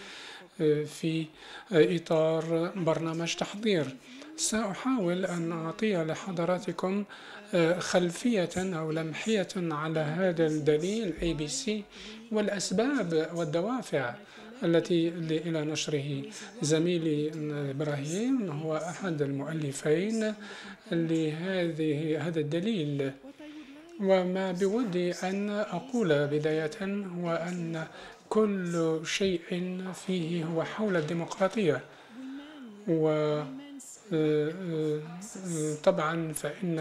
[0.86, 1.26] في
[1.72, 3.96] إطار برنامج تحضير.
[4.36, 7.04] سأحاول أن أعطي لحضراتكم
[7.78, 11.70] خلفية أو لمحية على هذا الدليل ABC
[12.32, 14.14] والأسباب والدوافع
[14.62, 16.22] التي إلى نشره.
[16.62, 17.30] زميلي
[17.70, 20.34] إبراهيم هو أحد المؤلفين
[20.92, 23.10] لهذه هذا الدليل.
[24.00, 27.86] وما بودي أن أقول بداية هو أن
[28.28, 31.80] كل شيء فيه هو حول الديمقراطية.
[32.88, 33.42] و
[35.84, 36.80] طبعا فإن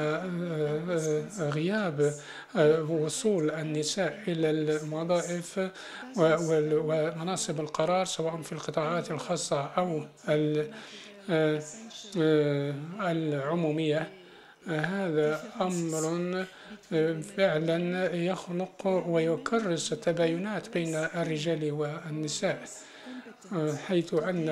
[1.39, 2.13] غياب
[2.89, 5.69] وصول النساء إلى الوظائف
[6.17, 10.05] ومناصب القرار سواء في القطاعات الخاصة أو
[13.01, 14.09] العمومية
[14.67, 16.45] هذا أمر
[17.38, 22.59] فعلا يخنق ويكرس التباينات بين الرجال والنساء.
[23.88, 24.49] حيث أن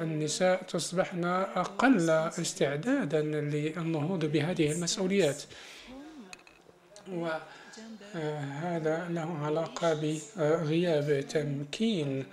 [0.00, 5.42] النساء تصبحن أقل استعدادا للنهوض بهذه المسؤوليات.
[7.08, 12.26] وهذا له علاقة بغياب تمكين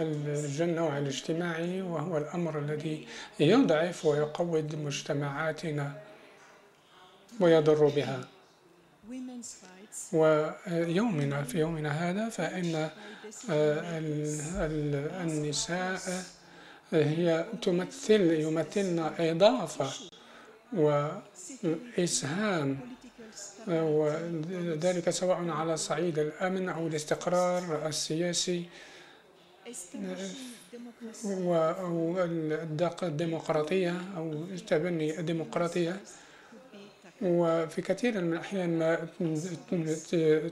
[0.00, 3.06] النوع الاجتماعي وهو الأمر الذي
[3.40, 6.00] يضعف ويقوض مجتمعاتنا
[7.40, 8.28] ويضر بها.
[10.14, 12.90] ويومنا في يومنا هذا فإن
[13.50, 13.98] آه،
[15.22, 16.00] النساء
[16.92, 19.90] هي تمثل يمثلن إضافة
[20.72, 22.78] وإسهام
[23.68, 28.64] وذلك سواء على صعيد الأمن أو الاستقرار السياسي
[31.24, 36.00] والديمقراطية أو تبني الديمقراطية.
[37.22, 39.08] وفي كثير من الأحيان ما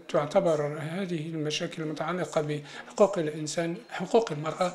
[0.08, 4.74] تعتبر هذه المشاكل المتعلقة بحقوق الإنسان حقوق المرأة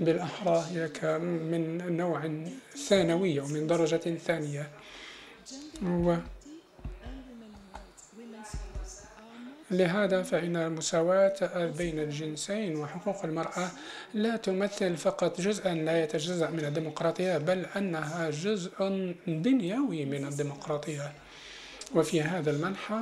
[0.00, 2.30] بالأحرى هي من نوع
[2.88, 4.68] ثانوي ومن درجة ثانية.
[9.70, 13.70] لهذا فإن المساواة بين الجنسين وحقوق المرأة
[14.14, 18.70] لا تمثل فقط جزءا لا يتجزأ من الديمقراطية بل أنها جزء
[19.26, 21.12] بنيوي من الديمقراطية.
[21.94, 23.00] وفي هذا المنحى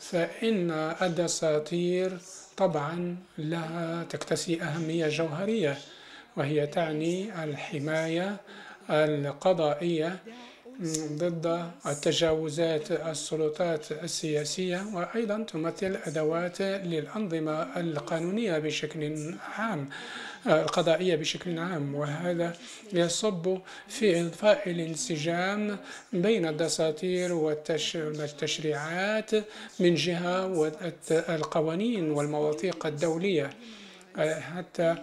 [0.00, 0.70] فإن
[1.02, 2.18] الدساتير
[2.56, 5.78] طبعا لها تكتسي أهمية جوهرية
[6.36, 8.36] وهي تعني الحماية
[8.90, 10.18] القضائية
[11.12, 19.88] ضد التجاوزات السلطات السياسية وأيضا تمثل أدوات للأنظمة القانونية بشكل عام
[20.46, 21.94] القضائية بشكل عام.
[21.94, 22.52] وهذا
[22.92, 25.76] يصب في إضفاء الانسجام
[26.12, 29.30] بين الدساتير والتشريعات
[29.80, 30.46] من جهة
[31.28, 33.50] والقوانين والمواثيق الدولية
[34.18, 34.94] حتى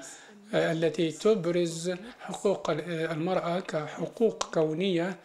[0.53, 5.15] التي تبرز حقوق المرأة كحقوق كونية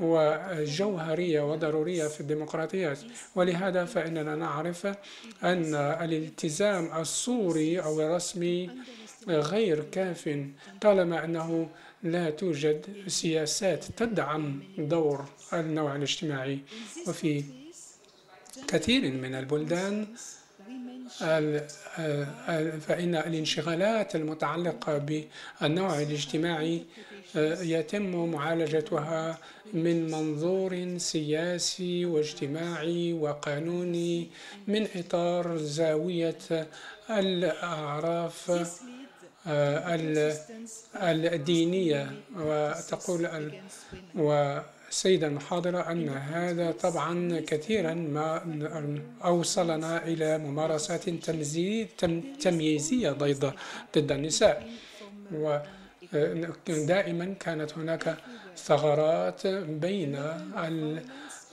[0.00, 2.98] وجوهرية وضرورية في الديمقراطيات
[3.34, 4.86] ولهذا فإننا نعرف
[5.44, 8.70] أن الالتزام الصوري أو الرسمي
[9.28, 10.38] غير كاف
[10.80, 11.68] طالما أنه
[12.02, 16.58] لا توجد سياسات تدعم دور النوع الاجتماعي.
[17.08, 17.44] وفي
[18.68, 20.06] كثير من البلدان
[22.80, 26.82] فإن الانشغالات المتعلقة بالنوع الاجتماعي
[27.62, 29.38] يتم معالجتها
[29.74, 34.28] من منظور سياسي واجتماعي وقانوني
[34.66, 36.68] من إطار زاوية
[37.10, 38.52] الأعراف
[40.96, 42.10] الدينية.
[42.36, 43.50] وتقول
[44.14, 48.42] والسيدة المحاضرة أن هذا طبعا كثيرا ما
[49.24, 51.08] أوصلنا إلى ممارسات
[52.40, 54.68] تمييزية ضد النساء.
[56.14, 58.16] ودائما كانت هناك
[58.56, 60.18] ثغرات بين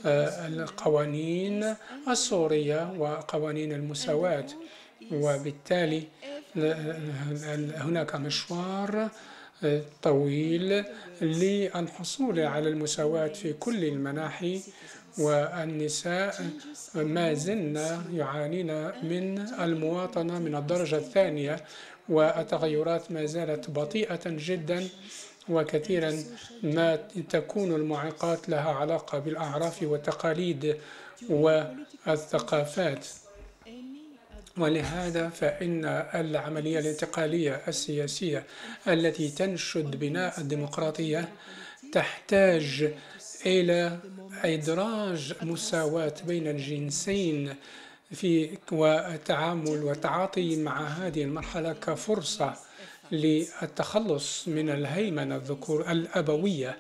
[0.06, 1.76] القوانين
[2.08, 4.46] السورية وقوانين المساواة.
[5.12, 6.04] وبالتالي
[7.76, 9.10] هناك مشوار
[10.02, 10.84] طويل
[11.22, 14.62] للحصول على المساواة في كل المناحي
[15.18, 16.46] والنساء
[16.96, 18.72] ما زلنا يعانين
[19.04, 21.64] من المواطنة من الدرجة الثانية.
[22.10, 24.88] والتغيرات ما زالت بطيئة جدا
[25.50, 26.24] وكثيرا
[26.64, 26.96] ما
[27.30, 30.78] تكون المعيقات لها علاقة بالأعراف والتقاليد
[31.30, 33.06] والثقافات.
[34.58, 38.44] ولهذا فإن العملية الانتقالية السياسية
[38.88, 41.30] التي تنشد بناء الديمقراطية
[41.94, 42.94] تحتاج
[43.46, 43.98] إلى
[44.44, 47.56] إدراج مساواة بين الجنسين
[48.12, 52.54] في والتعامل والتعاطي مع هذه المرحلة كفرصة
[53.12, 56.78] للتخلص من الهيمنة الذكور الأبوية.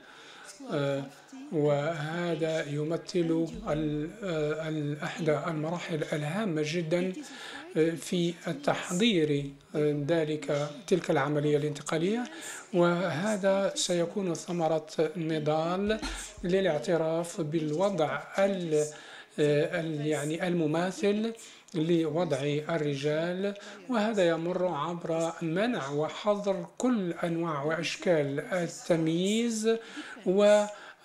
[0.71, 1.03] آه،
[1.51, 7.13] وهذا يمثل آه، أحدى المراحل الهامة جدا
[7.77, 9.51] آه، في التحضير
[10.07, 12.23] ذلك تلك العملية الانتقالية.
[12.73, 15.99] وهذا سيكون ثمرة نضال
[16.43, 18.21] للاعتراف بالوضع
[19.37, 21.33] يعني المماثل
[21.73, 22.37] لوضع
[22.69, 23.53] الرجال
[23.89, 29.77] وهذا يمر عبر منع وحظر كل أنواع وأشكال التمييز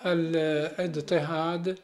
[0.05, 1.77] والإضطهاد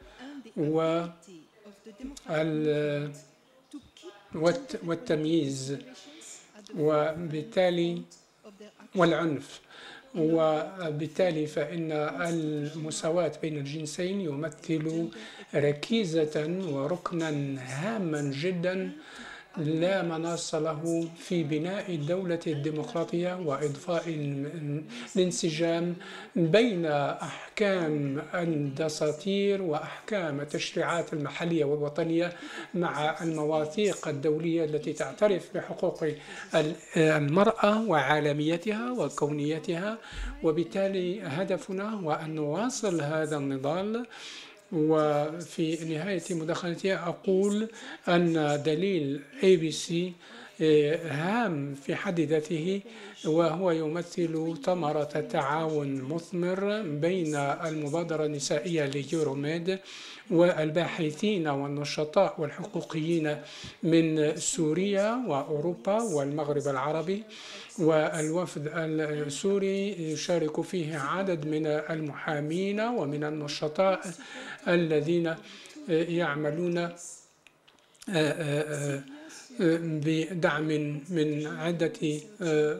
[4.84, 5.76] والتمييز
[6.78, 8.02] وبالتالي
[8.94, 9.60] والعنف.
[10.14, 15.08] وبالتالي فإن المساواة بين الجنسين يمثل
[15.54, 17.28] ركيزة وركنا
[17.58, 18.90] هاما جدا
[19.56, 24.02] لا مناص له في بناء الدولة الديمقراطية وإضفاء
[25.16, 25.96] الانسجام
[26.36, 32.32] بين أحكام الدساتير وأحكام التشريعات المحلية والوطنية
[32.74, 36.04] مع المواثيق الدولية التي تعترف بحقوق
[36.96, 39.98] المرأة وعالميتها وكونيتها.
[40.42, 44.06] وبالتالي هدفنا هو أن نواصل هذا النضال
[44.72, 47.68] وفي نهاية مداخلتي أقول
[48.08, 49.92] أن دليل ABC
[50.62, 52.80] آه، هام في حد ذاته
[53.24, 59.78] وهو يمثل ثمرة تعاون مثمر بين المبادرة النسائية ليوروميد
[60.30, 63.36] والباحثين والنشطاء والحقوقيين
[63.82, 67.22] من سوريا وأوروبا والمغرب العربي
[67.78, 74.00] والوفد السوري يشارك فيه عدد من المحامين ومن النشطاء
[74.68, 75.34] الذين
[75.88, 76.88] يعملون
[79.58, 80.66] بدعم
[81.10, 81.92] من عدة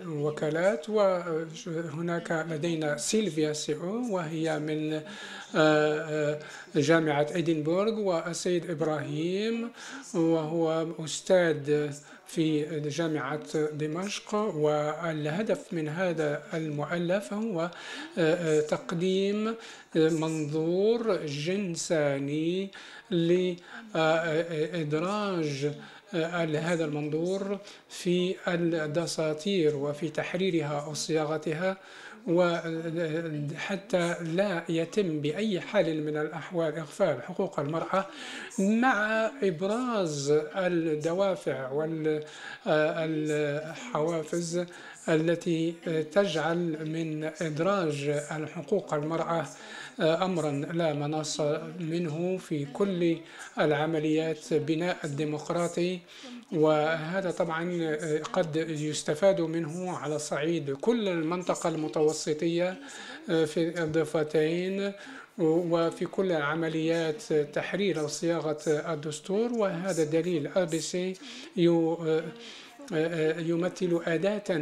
[0.09, 5.01] وكالات وهناك لدينا سيلفيا سيعو وهي من
[6.77, 9.71] جامعة إدنبورغ والسيد إبراهيم
[10.15, 11.91] وهو أستاذ
[12.27, 17.71] في جامعة دمشق والهدف من هذا المؤلف هو
[18.69, 19.55] تقديم
[19.95, 22.71] منظور جنساني
[23.95, 25.73] لإدراج
[26.15, 27.59] هذا المنظور
[27.89, 31.77] في الدساتير وفي تحريرها وصياغتها
[32.27, 38.07] وحتى لا يتم بأي حال من الأحوال إغفال حقوق المرأة
[38.59, 41.71] مع إبراز الدوافع
[42.67, 44.65] والحوافز
[45.09, 45.75] التي
[46.13, 49.47] تجعل من إدراج الحقوق المرأة
[50.01, 51.41] أمرا لا مناص
[51.81, 53.17] منه في كل
[53.61, 55.99] العمليات بناء الديمقراطي
[56.53, 57.97] وهذا طبعا
[58.33, 62.77] قد يستفاد منه على صعيد كل المنطقة المتوسطية
[63.27, 64.93] في الضفتين
[65.39, 71.15] وفي كل عمليات تحرير وصياغة الدستور وهذا دليل أبسي
[73.49, 74.59] يمثل أداة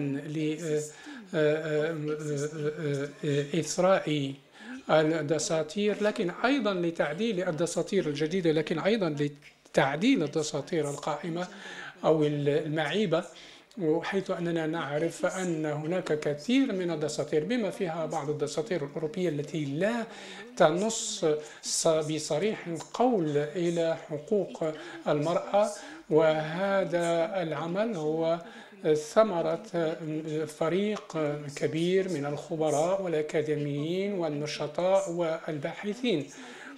[3.24, 4.32] لإثراء
[4.90, 9.16] الدساتير لكن أيضا لتعديل الدساتير الجديدة لكن أيضا
[9.70, 11.46] لتعديل الدساتير القائمة
[12.04, 13.24] أو المعيبة
[13.80, 20.06] وحيث أننا نعرف أن هناك كثير من الدساتير بما فيها بعض الدساتير الأوروبية التي لا
[20.56, 21.24] تنص
[21.86, 24.64] بصريح قول إلى حقوق
[25.08, 25.70] المرأة
[26.10, 28.38] وهذا العمل هو
[28.94, 29.96] ثمرة
[30.46, 31.18] فريق
[31.56, 36.26] كبير من الخبراء والأكاديميين والنشطاء والباحثين.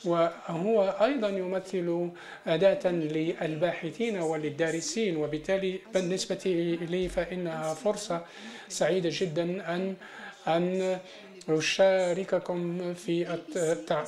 [0.04, 2.10] وهو أيضا يمثل
[2.46, 5.16] أداة للباحثين وللدارسين.
[5.16, 6.40] وبالتالي بالنسبة
[6.90, 8.24] لي فإنها فرصة
[8.68, 9.44] سعيدة جدا
[9.74, 9.94] أن
[10.46, 10.98] أن
[11.48, 13.38] أشارككم في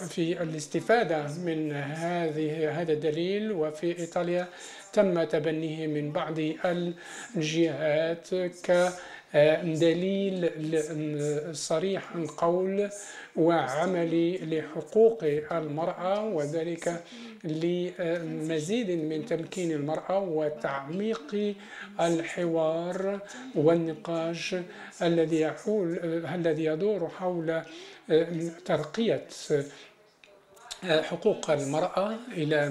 [0.08, 3.52] في الاستفادة من هذه هذا الدليل.
[3.52, 4.48] وفي إيطاليا
[4.92, 6.38] تم تبنيه من بعض
[7.36, 8.88] الجهات ك
[9.64, 10.50] دليل
[11.52, 12.88] صريح القول
[13.36, 17.02] وعملي لحقوق المرأة وذلك
[17.44, 21.54] لمزيد من تمكين المرأة وتعميق
[22.00, 23.20] الحوار
[23.54, 24.56] والنقاش
[25.02, 25.98] الذي يحول
[26.34, 27.62] الذي يدور حول
[28.64, 29.24] ترقية
[30.84, 32.66] حقوق المرأة إلى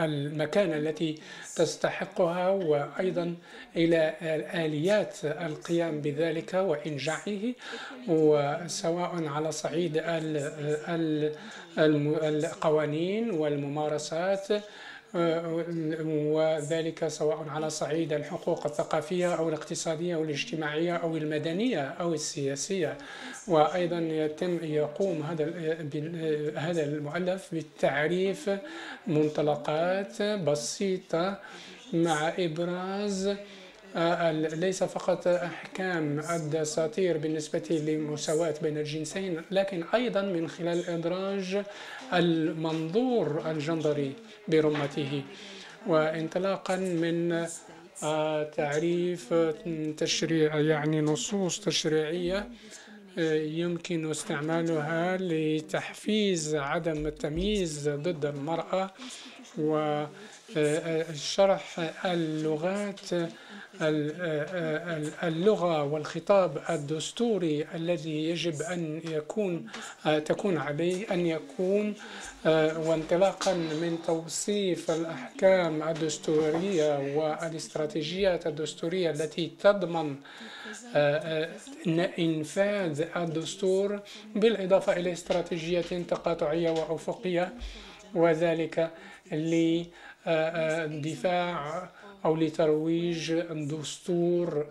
[0.00, 1.18] المكانة التي
[1.56, 3.34] تستحقها وأيضا
[3.76, 4.14] إلى
[4.54, 7.52] آليات القيام بذلك وإنجاحه
[8.08, 10.02] وسواء على صعيد
[11.78, 14.48] القوانين والممارسات
[15.14, 22.98] وذلك سواء على صعيد الحقوق الثقافية أو الاقتصادية أو الاجتماعية أو المدنية أو السياسية.
[23.48, 25.44] وأيضا يتم يقوم هذا
[26.56, 28.50] هذا المؤلف بالتعريف
[29.06, 31.38] منطلقات بسيطة
[31.92, 33.36] مع إبراز
[34.54, 41.62] ليس فقط أحكام الدساتير بالنسبة للمساواة بين الجنسين لكن أيضا من خلال إدراج
[42.12, 44.12] المنظور الجندري.
[44.48, 45.22] برمته.
[45.86, 47.46] وانطلاقا من
[48.56, 49.34] تعريف
[49.96, 52.48] تشريع يعني نصوص تشريعية
[53.62, 58.90] يمكن استعمالها لتحفيز عدم التمييز ضد المرأة
[60.56, 61.64] وشرح
[62.04, 63.00] اللغات
[65.22, 69.66] اللغة والخطاب الدستوري الذي يجب أن يكون
[70.24, 71.94] تكون عليه أن يكون
[72.46, 80.16] وانطلاقا من توصيف الأحكام الدستورية والإستراتيجيات الدستورية التي تضمن
[82.18, 84.00] إنفاذ الدستور
[84.34, 87.52] بالإضافة إلى استراتيجية تقاطعية وأفقية
[88.14, 88.90] وذلك
[90.26, 91.88] لدفاع
[92.24, 94.66] أو لترويج دستور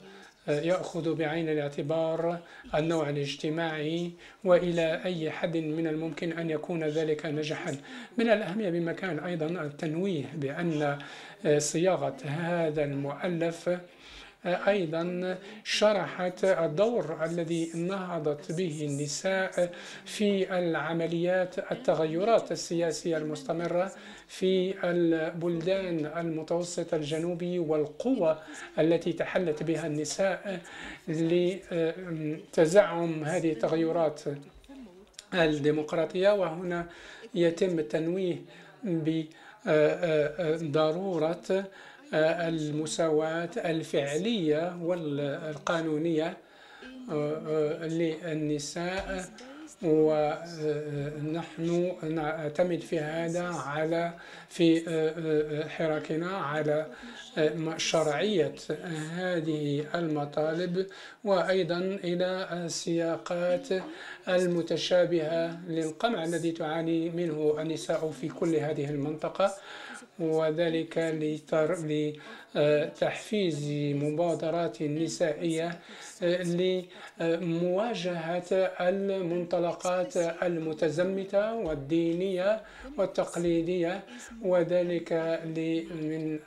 [0.48, 2.40] يأخذ بعين الاعتبار
[2.76, 4.12] النوع الاجتماعي
[4.44, 7.78] وإلى أي حد من الممكن أن يكون ذلك نجاحا
[8.18, 10.98] من الأهمية بمكان أيضا التنويه بأن
[11.58, 13.70] صياغة هذا المؤلف
[14.46, 19.72] أيضا شرحت الدور الذي نهضت به النساء
[20.06, 23.92] في العمليات التغيرات السياسية المستمرة
[24.32, 28.40] في البلدان المتوسط الجنوبي والقوة
[28.80, 30.60] التي تحلت بها النساء
[31.08, 34.22] لتزعم هذه التغيرات
[35.34, 36.34] الديمقراطية.
[36.34, 36.90] وهنا
[37.36, 38.36] يتم التنويه
[40.62, 41.66] بضرورة
[42.14, 46.38] المساواة الفعلية والقانونية
[47.82, 49.26] للنساء.
[49.84, 51.68] ونحن
[52.04, 54.14] نعتمد في هذا على
[54.50, 54.84] في
[55.70, 56.86] حراكنا على
[57.78, 58.56] شرعية
[59.12, 60.88] هذه المطالب
[61.24, 63.68] وأيضا إلى السياقات
[64.28, 69.52] المتشابهة للقمع الذي تعاني منه النساء في كل هذه المنطقة
[70.20, 70.98] وذلك
[72.56, 73.64] لتحفيز
[73.96, 75.80] مبادرات نسائية
[77.20, 78.44] لمواجهة
[78.82, 82.62] المنطلقات المتزمتة والدينية
[82.98, 84.04] والتقليدية
[84.42, 85.14] وذلك
[86.02, 86.40] من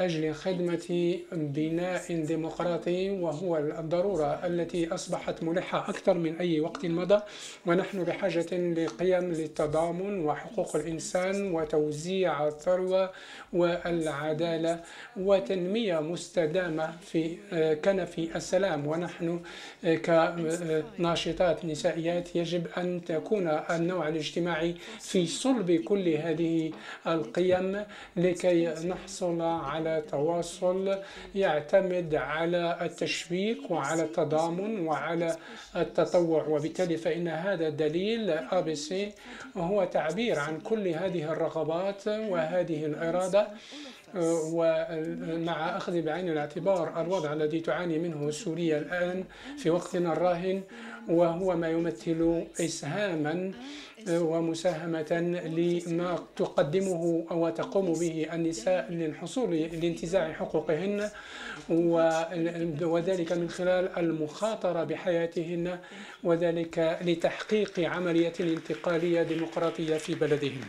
[0.00, 7.20] أجل خدمة بناء ديمقراطي وهو الضرورة التي أصبحت ملحة أكثر من أي وقت مضى.
[7.66, 13.10] ونحن بحاجة لقيم للتضامن وحقوق الإنسان وتوزيع الثروة
[13.52, 14.80] والعدالة
[15.16, 17.36] وتنمية مستدامة في
[17.84, 18.86] كنف السلام.
[18.86, 19.15] ونحن
[20.06, 26.70] كناشطات نسائيات يجب أن تكون النوع الاجتماعي في صلب كل هذه
[27.06, 27.84] القيم
[28.16, 30.98] لكي نحصل على تواصل
[31.34, 35.36] يعتمد على التشبيك وعلى التضامن وعلى
[35.76, 36.46] التطوع.
[36.46, 38.94] وبالتالي فإن هذا الدليل ABC
[39.56, 43.48] هو تعبير عن كل هذه الرغبات وهذه الإرادة.
[44.52, 49.24] ومع أخذ بعين الاعتبار الوضع الذي تعاني منه سوريا الآن
[49.58, 50.62] في وقتنا الراهن
[51.08, 53.52] وهو ما يمثل إسهاما
[54.10, 55.12] ومساهمة
[55.56, 61.10] لما تقدمه أو تقوم به النساء للحصول لانتزاع حقوقهن
[62.82, 65.78] وذلك من خلال المخاطرة بحياتهن
[66.24, 70.60] وذلك لتحقيق عملية انتقالية ديمقراطية في بلدهن.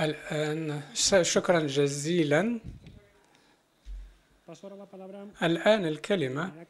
[0.00, 0.82] الآن
[1.22, 2.60] شكرا جزيلا
[5.42, 6.66] الآن الكلمة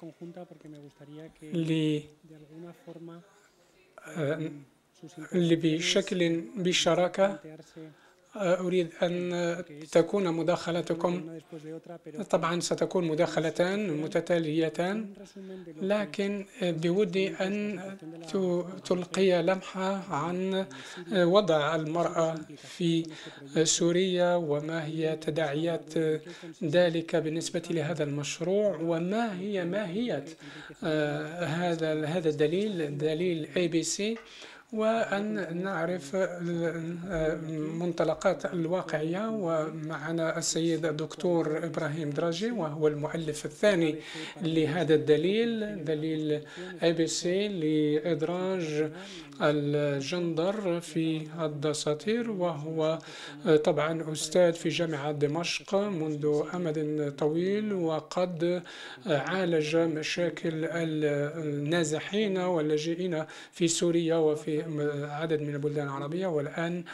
[5.32, 7.40] اللي بشكل بشراكة
[8.36, 11.38] أريد أن تكون مداخلتكم.
[12.30, 15.06] طبعا ستكون مداخلتان متتاليتان
[15.82, 17.80] لكن بودي أن
[18.84, 20.66] تلقي لمحة عن
[21.12, 23.06] وضع المرأة في
[23.64, 25.98] سوريا وما هي تداعيات
[26.64, 30.24] ذلك بالنسبة لهذا المشروع وما هي ماهية
[31.62, 34.16] هذا هذا الدليل دليل ABC
[34.72, 36.16] وأن نعرف
[37.80, 39.28] منطلقات الواقعية.
[39.28, 43.94] ومعنا السيد الدكتور إبراهيم دراجي وهو المؤلف الثاني
[44.42, 46.40] لهذا الدليل دليل
[46.82, 48.90] ABC لإدراج
[49.42, 52.30] الجندر في الدساتير.
[52.30, 52.98] وهو
[53.64, 58.62] طبعا أستاذ في جامعة دمشق منذ أمد طويل وقد
[59.06, 64.53] عالج مشاكل النازحين واللاجئين في سوريا وفي
[65.10, 66.84] عدد من البلدان العربية والآن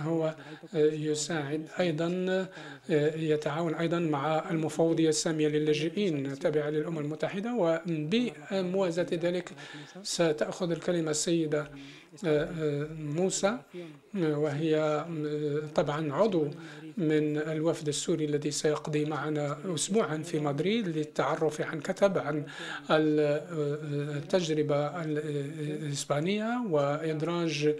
[0.00, 0.34] هو
[0.74, 2.48] يساعد أيضا
[3.16, 9.50] يتعاون أيضا مع المفوضية السامية للاجئين التابعة للأمم المتحدة وبموازاة ذلك
[10.02, 11.70] ستأخذ الكلمة السيدة
[12.98, 13.58] موسى
[14.14, 15.04] وهي
[15.74, 16.48] طبعا عضو
[16.96, 22.44] من الوفد السوري الذي سيقضي معنا أسبوعا في مدريد للتعرف عن كتب عن
[22.90, 27.74] التجربة الإسبانية وإدراج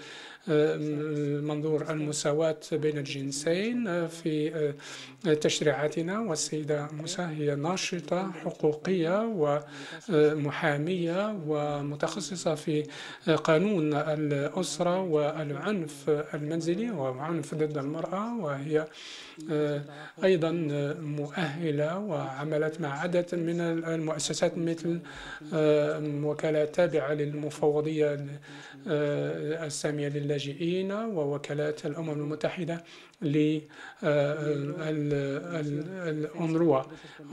[0.49, 4.73] منظور المساواة بين الجنسين في
[5.41, 6.21] تشريعاتنا.
[6.21, 9.23] والسيدة موسى هي ناشطة حقوقية
[10.09, 12.83] ومحامية ومتخصصة في
[13.45, 18.87] قانون الأسرة والعنف المنزلي وعنف ضد المرأة وهي
[20.25, 20.51] أيضا
[21.01, 25.01] مؤهلة وعملت مع عدد من المؤسسات مثل
[26.25, 28.27] وكالة تابعة للمفوضية
[29.67, 32.85] السامية للاجئين ووكالات الأمم المتحدة
[36.03, 36.83] للأنروا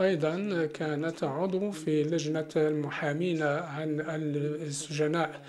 [0.02, 4.04] أيضا كانت عضو في لجنة المحامين عن
[4.62, 5.42] السجناء.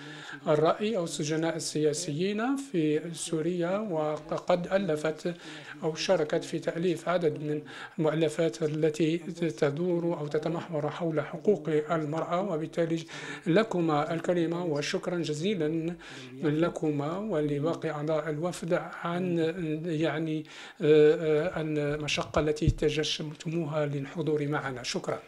[0.48, 5.34] الرأي أو السجناء السياسيين في سوريا وقد ألفت
[5.82, 7.62] أو شاركت في تأليف عدد من
[7.98, 13.04] المؤلفات التي تدور أو تتمحور حول حقوق المرأة وبالتالي
[13.46, 15.94] لكما الكلمة وشكرا جزيلا
[16.42, 19.38] لكما ولباقي أعضاء الوفد عن
[19.86, 20.44] يعني
[20.80, 24.82] المشقة التي تجشمتموها للحضور معنا.
[24.82, 25.22] شكرا.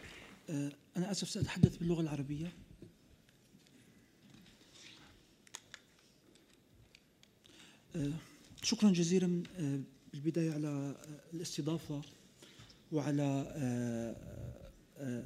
[0.97, 2.47] أنا آسف سأتحدث باللغة العربية.
[8.63, 9.43] شكرا جزيلا
[10.13, 10.95] بالبداية على
[11.33, 12.01] الاستضافة
[12.91, 14.15] وعلى آه،
[14.97, 15.23] آه،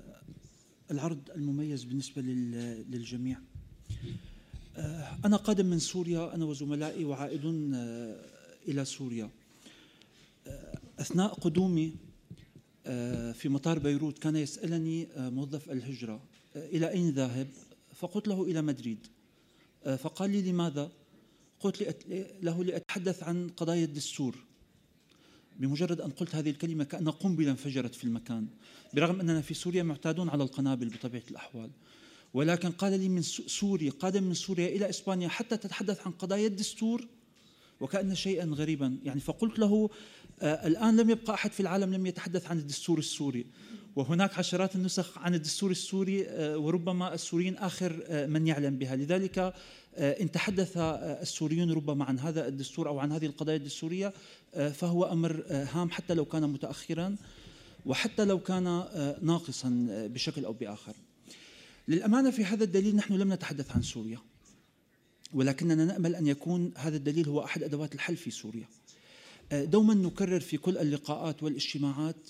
[0.92, 3.38] العرض المميز بالنسبة للجميع
[4.78, 7.46] آه، أنا قادم من سوريا أنا وزملائي وعائد
[8.68, 9.30] إلى سوريا
[11.00, 11.96] أثناء قدومي
[13.34, 16.22] في مطار بيروت كان يسألني موظف الهجرة
[16.56, 17.48] إلى أين ذاهب؟
[17.96, 19.08] فقلت له إلى مدريد
[19.98, 20.92] فقال لي لماذا؟
[21.62, 21.96] قلت
[22.44, 24.36] له لأتحدث عن قضايا الدستور.
[25.60, 28.48] بمجرد أن قلت هذه الكلمة كأن قنبلة انفجرت في المكان
[28.94, 31.70] برغم أننا في سوريا معتادون على القنابل بطبيعة الأحوال.
[32.34, 37.08] ولكن قال لي من سوريا قادم من سوريا إلى إسبانيا حتى تتحدث عن قضايا الدستور
[37.82, 38.98] وكأن شيئا غريبا.
[39.04, 39.90] يعني فقلت له
[40.40, 43.46] آه الآن لم يبقى أحد في العالم لم يتحدث عن الدستور السوري.
[43.96, 48.96] وهناك عشرات النسخ عن الدستور السوري آه وربما السوريين آخر آه من يعلم بها.
[48.96, 49.54] لذلك
[49.96, 54.14] آه، إن تحدث السوريون ربما عن هذا الدستور أو عن هذه القضايا الدستورية
[54.54, 57.16] فهو أمر هام حتى لو كان متأخرا
[57.86, 58.64] وحتى لو كان
[59.22, 60.94] ناقصا بشكل أو بآخر.
[61.88, 64.20] للأمانة في هذا الدليل نحن لم نتحدث عن سوريا
[65.34, 68.68] ولكننا نأمل أن يكون هذا الدليل هو أحد أدوات الحل في سوريا.
[69.52, 72.30] دوما نكرر في كل اللقاءات والإجتماعات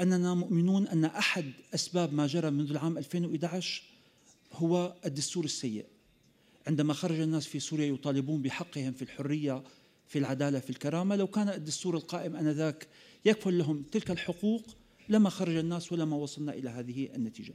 [0.00, 3.82] أننا مؤمنون أن أحد أسباب ما جرى منذ العام 2011
[4.52, 5.86] هو الدستور السيء.
[6.66, 9.62] عندما خرج الناس في سوريا يطالبون بحقهم في الحرية
[10.08, 12.88] في العدالة في الكرامة لو كان الدستور القائم آنذاك
[13.24, 14.62] يكفل لهم تلك الحقوق
[15.08, 17.54] لما خرج الناس ولما وصلنا إلى هذه النتيجة.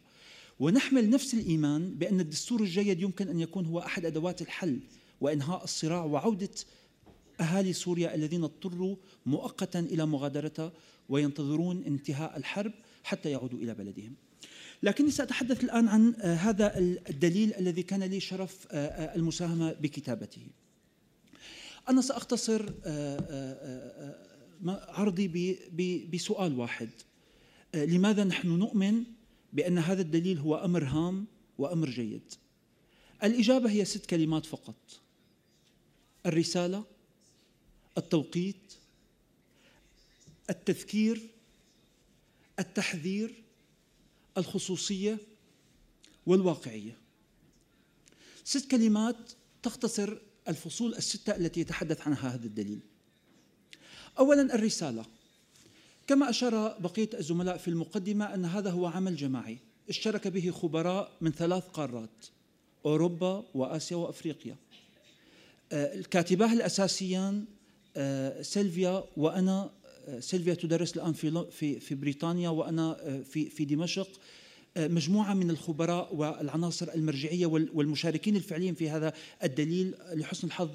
[0.59, 4.79] ونحمل نفس الإيمان بأن الدستور الجيد يمكن أن يكون هو أحد أدوات الحل
[5.21, 6.49] وإنهاء الصراع وعودة
[7.41, 10.71] أهالي سوريا الذين اضطروا مؤقتا إلى مغادرتها.
[11.09, 12.71] وينتظرون انتهاء الحرب
[13.03, 14.15] حتى يعودوا إلى بلدهم.
[14.83, 16.77] لكني سأتحدث الآن عن آه، هذا
[17.09, 20.47] الدليل الذي كان لي شرف آه، آه، المساهمة بكتابته.
[21.89, 22.73] أنا سأختصر
[24.67, 25.57] عرضي
[26.13, 26.89] بسؤال واحد.
[27.75, 29.03] لماذا نحن نؤمن
[29.53, 31.27] بأن هذا الدليل هو أمر هام
[31.57, 32.33] وأمر جيد؟
[33.23, 35.01] الإجابة هي ست كلمات فقط
[36.25, 36.83] الرسالة
[37.97, 38.64] التوقيت
[40.49, 41.29] التذكير
[42.59, 43.43] التحذير
[44.37, 45.17] الخصوصية
[46.25, 46.97] والواقعية.
[48.43, 49.31] ست كلمات
[49.63, 50.17] تختصر
[50.47, 52.79] الفصول الستة التي يتحدث عنها هذا الدليل.
[54.19, 55.05] اولا الرسالة.
[56.07, 59.57] كما أشار بقية الزملاء في المقدمة أن هذا هو عمل جماعي
[59.89, 62.25] اشترك به خبراء من ثلاث قارات
[62.85, 64.55] أوروبا وآسيا وأفريقيا.
[65.71, 67.45] آه، الكاتبان الأساسيان
[67.97, 69.84] آه، سيلفيا وأنا آه،
[70.19, 74.09] سيلفيا تدرس الآن في في بريطانيا وأنا في في دمشق.
[74.77, 80.69] مجموعة من الخبراء والعناصر المرجعية والمشاركين الفعليين في هذا الدليل لحسن الحظ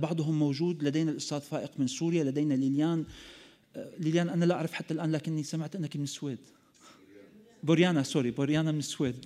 [0.00, 0.84] بعضهم موجود.
[0.84, 3.04] لدينا الأستاذ فائق من سوريا لدينا ليليان.
[3.98, 6.38] ليليان أنا لا أعرف حتى الآن لكني سمعت أنك من السويد.
[7.62, 9.24] بوريانا سوري بوريانا من السويد.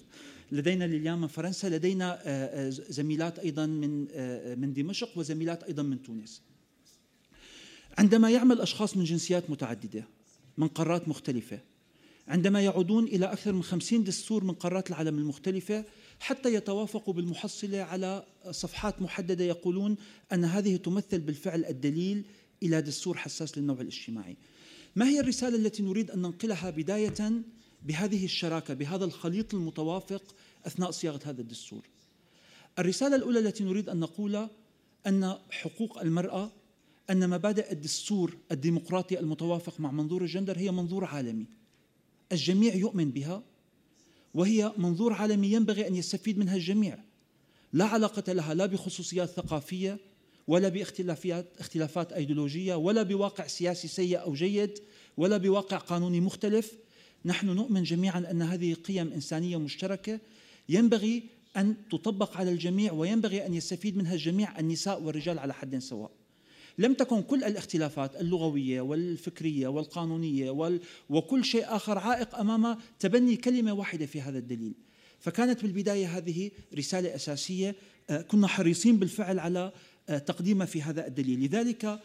[0.52, 5.82] لدينا ليليان من فرنسا لدينا آه، آه، زميلات أيضا من آه، من دمشق وزميلات أيضا
[5.82, 6.42] من تونس.
[8.00, 10.04] عندما يعمل أشخاص من جنسيات متعددة
[10.58, 11.60] من قارات مختلفة
[12.28, 15.84] عندما يعودون إلى أكثر من خمسين دستور من قارات العالم المختلفة
[16.20, 19.96] حتى يتوافقوا بالمحصلة على صفحات محددة يقولون
[20.32, 22.24] أن هذه تمثل بالفعل الدليل
[22.62, 24.36] إلى دستور حساس للنوع الاجتماعي.
[24.96, 27.42] ما هي الرسالة التي نريد أن ننقلها بداية
[27.82, 30.34] بهذه الشراكة بهذا الخليط المتوافق
[30.66, 31.88] أثناء صياغة هذا الدستور.
[32.78, 34.50] الرسالة الأولى التي نريد أن نقولها
[35.06, 36.59] أن حقوق المرأة
[37.10, 41.46] أن مبادئ الدستور الديمقراطي المتوافق مع منظور الجندر هي منظور عالمي.
[42.32, 43.42] الجميع يؤمن بها
[44.34, 46.98] وهي منظور عالمي ينبغي أن يستفيد منها الجميع.
[47.72, 49.98] لا علاقة لها لا بخصوصيات ثقافية
[50.48, 54.78] ولا باختلافات اختلافات أيديولوجية ولا بواقع سياسي سيء أو جيد
[55.16, 56.72] ولا بواقع قانوني مختلف
[57.24, 60.20] نحن نؤمن جميعا أن هذه قيم إنسانية مشتركة
[60.68, 61.22] ينبغي
[61.56, 66.19] أن تطبق على الجميع وينبغي أن يستفيد منها الجميع النساء والرجال على حد سواء.
[66.78, 73.72] لم تكن كل الاختلافات اللغوية والفكرية والقانونية وال وكل شيء آخر عائق أمام تبني كلمة
[73.72, 74.74] واحدة في هذا الدليل.
[75.20, 77.76] فكانت بالبداية هذه رسالة أساسية
[78.10, 79.72] آه، كنا حريصين بالفعل على
[80.08, 82.00] آه، تقديمها في هذا الدليل، لذلك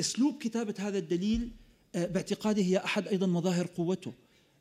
[0.00, 1.50] أسلوب كتابة هذا الدليل
[1.94, 4.12] آه، باعتقادي هي أحد أيضا مظاهر قوته.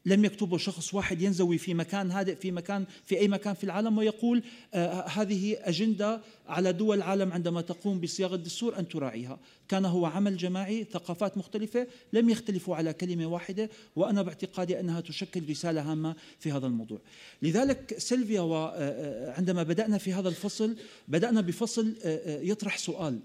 [0.05, 3.97] لم يكتبه شخص واحد ينزوي في مكان هادئ في مكان في أي مكان في العالم
[3.97, 4.43] ويقول
[4.73, 10.37] آه هذه أجندة على دول العالم عندما تقوم بصياغة الدستور أن تراعيها، كان هو عمل
[10.37, 16.51] جماعي ثقافات مختلفة لم يختلفوا على كلمة واحدة وأنا باعتقادي أنها تشكل رسالة هامة في
[16.51, 16.99] هذا الموضوع.
[17.41, 20.75] لذلك سيلفيا وعندما آه، بدأنا في هذا الفصل
[21.07, 23.19] بدأنا بفصل آه، آه، يطرح سؤال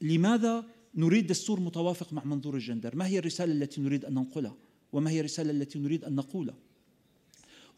[0.00, 0.64] لماذا
[0.94, 4.56] نريد دستور متوافق مع منظور الجندر؟ ما هي الرسالة التي نريد أن ننقلها؟
[4.92, 6.54] وما هي الرسالة التي نريد أن نقولها.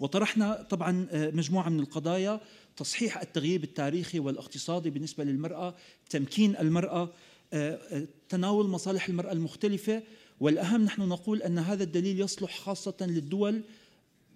[0.01, 2.41] وطرحنا طبعا آه، مجموعة من القضايا
[2.77, 5.75] تصحيح التغييب التاريخي والاقتصادي بالنسبة للمرأة
[6.11, 7.13] تمكين المرأة
[7.53, 10.03] آه، آه، تناول مصالح المرأة المختلفة.
[10.41, 13.63] والأهم نحن نقول أن هذا الدليل يصلح خاصة للدول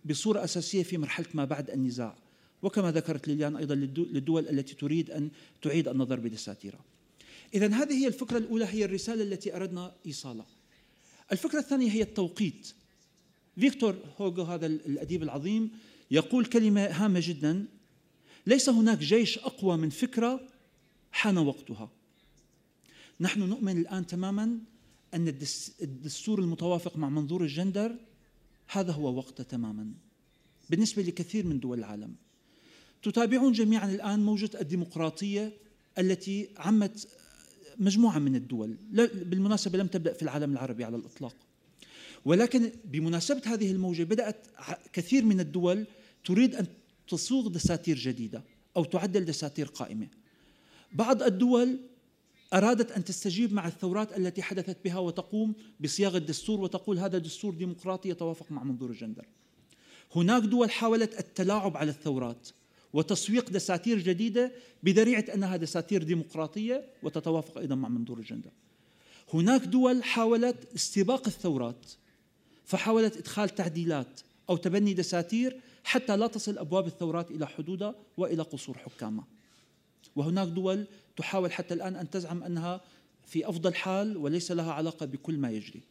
[0.05, 2.16] بصورة أساسية في مرحلة ما بعد النزاع.
[2.62, 5.31] وكما ذكرت ليليان أيضا للدول التي تريد أن
[5.62, 6.85] تعيد النظر بدساتيرها
[7.55, 10.47] إذا هذه هي الفكرة الأولى هي الرسالة التي أردنا إيصالها.
[11.33, 12.68] الفكرة الثانية هي التوقيت.
[13.59, 15.70] فيكتور هوغو هذا الأديب العظيم
[16.11, 17.66] يقول كلمة هامة جدا
[18.47, 20.41] ليس هناك جيش أقوى من فكرة
[21.12, 21.91] حان وقتها.
[23.20, 24.59] نحن نؤمن الآن تماما
[25.14, 25.29] أن
[25.83, 27.97] الدستور المتوافق مع منظور الجندر
[28.68, 29.93] هذا هو وقته تماما.
[30.70, 32.14] بالنسبة لكثير من دول العالم.
[33.03, 35.53] تتابعون جميعا الآن موجة الديمقراطية
[35.99, 37.09] التي عمت
[37.79, 38.76] مجموعة من الدول.
[39.14, 41.37] بالمناسبة لم تبدأ في العالم العربي على الإطلاق.
[42.24, 44.47] ولكن بمناسبة هذه الموجة بدأت
[44.93, 45.87] كثير من الدول
[46.24, 46.66] تريد أن
[47.09, 48.43] تصوغ دساتير جديدة
[48.76, 50.07] أو تعدل دساتير قائمة.
[50.93, 51.79] بعض الدول
[52.55, 58.09] أرادت أن تستجيب مع الثورات التي حدثت بها وتقوم بصياغة دستور وتقول هذا دستور ديمقراطي
[58.09, 59.26] يتوافق مع منظور الجندر.
[60.16, 62.49] هناك دول حاولت التلاعب على الثورات.
[62.93, 68.51] وتسويق دساتير جديدة بذريعة أنها دساتير ديمقراطية وتتوافق أيضا مع منظور الجندر.
[69.34, 71.86] هناك دول حاولت استباق الثورات
[72.64, 74.20] فحاولت إدخال تعديلات
[74.51, 79.26] أو تبني دساتير حتى لا تصل أبواب الثورات إلى حدودها وإلى قصور حكامها.
[80.16, 80.86] وهناك دول
[81.16, 82.80] تحاول حتى الآن أن تزعم أنها
[83.26, 85.82] في أفضل حال وليس لها علاقة بكل ما يجري.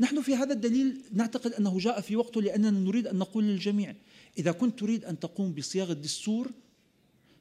[0.00, 3.94] نحن في هذا الدليل نعتقد أنه جاء في وقته لأننا نريد أن نقول للجميع
[4.38, 6.50] إذا كنت تريد أن تقوم بصياغة دستور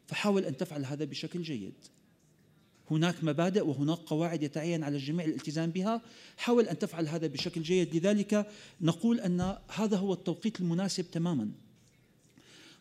[0.07, 1.73] فحاول أن تفعل هذا بشكل جيد.
[2.91, 6.01] هناك مبادئ وهناك قواعد يتعين على الجميع الالتزام بها.
[6.37, 7.95] حاول أن تفعل هذا بشكل جيد.
[7.95, 8.47] لذلك
[8.81, 11.51] نقول أن هذا هو التوقيت المناسب تماما.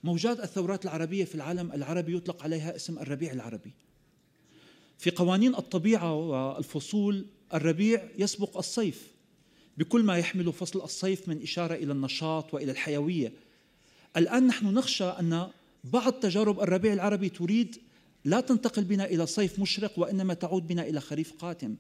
[0.05, 3.73] موجات الثورات العربية في العالم العربي يطلق عليها اسم الربيع العربي.
[4.99, 9.13] في قوانين الطبيعة والفصول الربيع يسبق الصيف.
[9.79, 13.33] بكل ما يحمل فصل الصيف من إشارة إلى النشاط وإلى الحيوية.
[14.17, 15.49] الآن نحن نخشى أن
[15.85, 17.77] بعض تجارب الربيع العربي تريد
[18.25, 21.77] لا تنتقل بنا إلى صيف مشرق وإنما تعود بنا إلى خريف قاتم.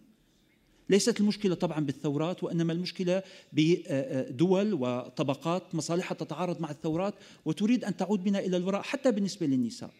[0.88, 3.22] ليست المشكلة طبعا بالثورات وإنما المشكلة
[3.52, 7.14] بدول وطبقات مصالحها تتعارض مع الثورات
[7.44, 9.90] وتريد أن تعود بنا إلى الوراء حتى بالنسبة للنساء.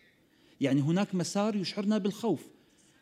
[0.61, 2.41] يعني هناك مسار يشعرنا بالخوف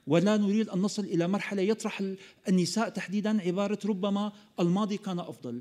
[0.07, 2.03] ولا نريد أن نصل إلى مرحلة يطرح
[2.49, 5.61] النساء تحديدا عبارة ربما الماضي كان أفضل.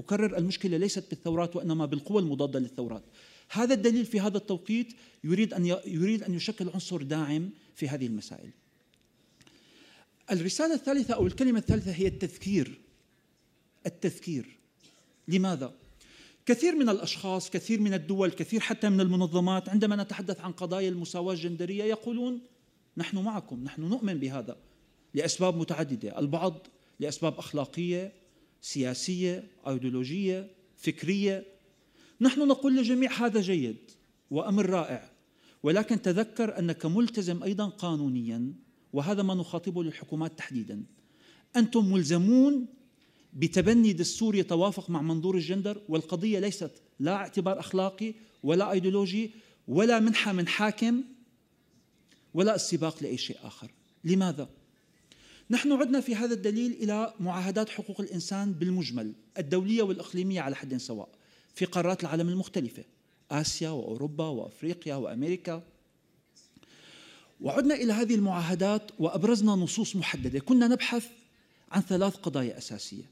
[0.00, 3.02] أكرر المشكلة ليست بالثورات وإنما بالقوى المضادة للثورات.
[3.50, 4.92] هذا الدليل في هذا التوقيت
[5.24, 8.50] يريد أن يريد أن يشكل عنصر داعم في هذه المسائل.
[10.30, 12.80] الرسالة الثالثة أو الكلمة الثالثة هي التذكير.
[13.86, 14.58] التذكير.
[15.28, 15.74] لماذا؟
[16.46, 21.34] كثير من الأشخاص كثير من الدول كثير حتى من المنظمات عندما نتحدث عن قضايا المساواة
[21.34, 22.40] الجندرية يقولون
[22.96, 24.56] نحن معكم نحن نؤمن بهذا
[25.14, 26.18] لأسباب متعددة.
[26.18, 26.66] البعض
[27.00, 28.12] لأسباب أخلاقية
[28.60, 31.46] سياسية أيديولوجية فكرية.
[32.20, 33.76] نحن نقول للجميع هذا جيد
[34.30, 35.10] وأمر رائع
[35.62, 38.52] ولكن تذكر أنك ملتزم أيضا قانونيا
[38.92, 40.82] وهذا ما نخاطبه للحكومات تحديدا.
[41.56, 42.66] أنتم ملزمون
[43.32, 49.30] بتبني دستور يتوافق مع منظور الجندر والقضية ليست لا اعتبار أخلاقي ولا أيديولوجي
[49.68, 51.02] ولا منحة من حاكم
[52.34, 53.70] ولا السباق لأي شيء آخر.
[54.04, 54.48] لماذا؟
[55.50, 61.08] نحن عدنا في هذا الدليل إلى معاهدات حقوق الإنسان بالمجمل الدولية والإقليمية على حد سواء
[61.54, 62.84] في قارات العالم المختلفة
[63.30, 65.62] آسيا وأوروبا وأفريقيا وأمريكا.
[67.40, 70.38] وعدنا إلى هذه المعاهدات وأبرزنا نصوص محددة.
[70.38, 71.06] كنا نبحث
[71.70, 73.04] عن ثلاث قضايا أساسية.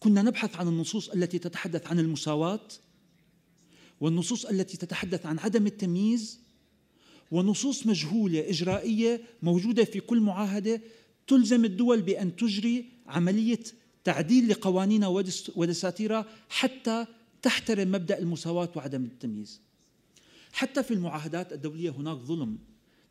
[0.00, 2.68] كنا نبحث عن النصوص التي تتحدث عن المساواة
[4.00, 6.40] والنصوص التي تتحدث عن عدم التمييز
[7.30, 10.80] ونصوص مجهولة إجرائية موجودة في كل معاهدة
[11.28, 13.60] تلزم الدول بأن تجري عملية
[14.04, 15.08] تعديل لقوانينها
[15.56, 17.06] ودساتيرها حتى
[17.42, 19.60] تحترم مبدأ المساواة وعدم التمييز.
[20.52, 22.58] حتى في المعاهدات الدولية هناك ظلم.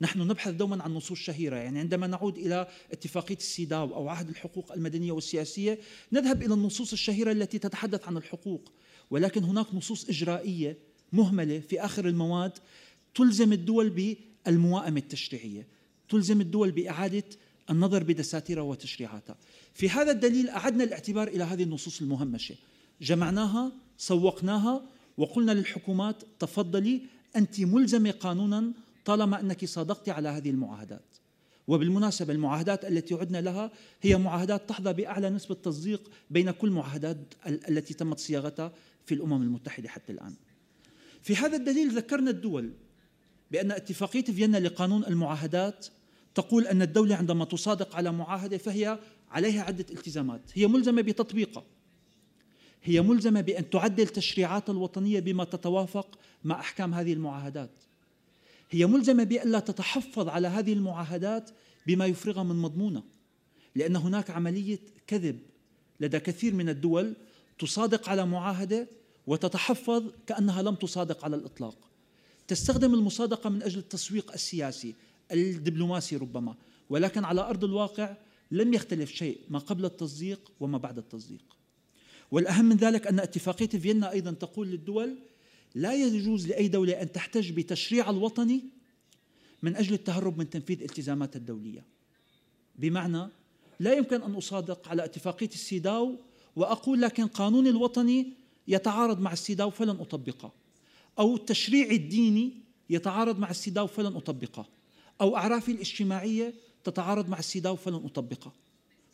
[0.01, 1.55] نحن نبحث دوما عن نصوص شهيرة.
[1.55, 5.79] يعني عندما نعود إلى اتفاقية السيداو أو عهد الحقوق المدنية والسياسية
[6.11, 8.71] نذهب إلى النصوص الشهيرة التي تتحدث عن الحقوق.
[9.11, 10.77] ولكن هناك نصوص إجرائية
[11.13, 12.51] مهملة في آخر المواد
[13.15, 15.67] تلزم الدول بالموائمة التشريعية
[16.09, 17.23] تلزم الدول بإعادة
[17.69, 19.35] النظر بدساتيرها وتشريعاتها.
[19.73, 22.55] في هذا الدليل أعدنا الاعتبار إلى هذه النصوص المهمشة
[23.01, 24.83] جمعناها سوقناها
[25.17, 27.01] وقلنا للحكومات تفضلي
[27.35, 28.71] أنت ملزمة قانونا
[29.05, 31.05] طالما أنك صادقت على هذه المعاهدات.
[31.67, 37.93] وبالمناسبة المعاهدات التي عدنا لها هي معاهدات تحظى بأعلى نسبة تصديق بين كل معاهدات التي
[37.93, 38.71] تمت صياغتها
[39.05, 40.33] في الأمم المتحدة حتى الآن.
[41.23, 42.71] في هذا الدليل ذكرنا الدول
[43.51, 45.87] بأن اتفاقية فيينا لقانون المعاهدات
[46.37, 48.99] تقول أن الدولة عندما تصادق على معاهدة فهي
[49.31, 50.41] عليها عدة التزامات.
[50.53, 51.63] هي ملزمة بتطبيقها
[52.83, 57.71] هي ملزمة بأن تعدل تشريعاتها الوطنية بما تتوافق مع أحكام هذه المعاهدات.
[58.69, 61.49] هي ملزمة بألا تتحفظ على هذه المعاهدات
[61.87, 63.03] بما يفرغها من مضمونها
[63.75, 65.39] لأن هناك عملية كذب
[65.99, 67.13] لدى كثير من الدول
[67.59, 68.87] تصادق على معاهدة
[69.27, 71.77] وتتحفظ كأنها لم تصادق على الإطلاق.
[72.47, 74.95] تستخدم المصادقة من أجل التسويق السياسي.
[75.31, 76.55] الدبلوماسي ربما
[76.89, 78.15] ولكن على أرض الواقع
[78.51, 81.57] لم يختلف شيء ما قبل التصديق وما بعد التصديق.
[82.31, 85.15] والأهم من ذلك أن اتفاقية فيينا أيضا تقول للدول
[85.75, 88.63] لا يجوز لأي دولة أن تحتج بتشريع الوطني
[89.63, 91.83] من أجل التهرب من تنفيذ التزاماتها الدولية.
[92.75, 93.27] بمعنى
[93.79, 96.15] لا يمكن أن أصادق على اتفاقية السيداو
[96.55, 98.33] وأقول لكن قانوني الوطني
[98.67, 100.51] يتعارض مع السيداو فلن أطبقه
[101.19, 102.53] أو التشريع الديني
[102.89, 104.76] يتعارض مع السيداو فلن أطبقه.
[105.21, 106.53] أو أعرافي الاجتماعية
[106.83, 108.53] تتعارض مع السيداو فلن أطبقه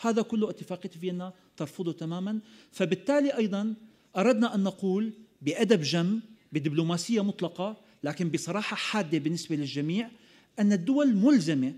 [0.02, 2.40] هذا كله اتفاقية فيينا ترفضه تماما.
[2.72, 3.74] فبالتالي أيضا
[4.18, 6.20] أردنا أن نقول بأدب جم
[6.54, 10.10] بدبلوماسية مطلقة لكن بصراحة حادة بالنسبة للجميع
[10.60, 11.74] أن الدول ملزمة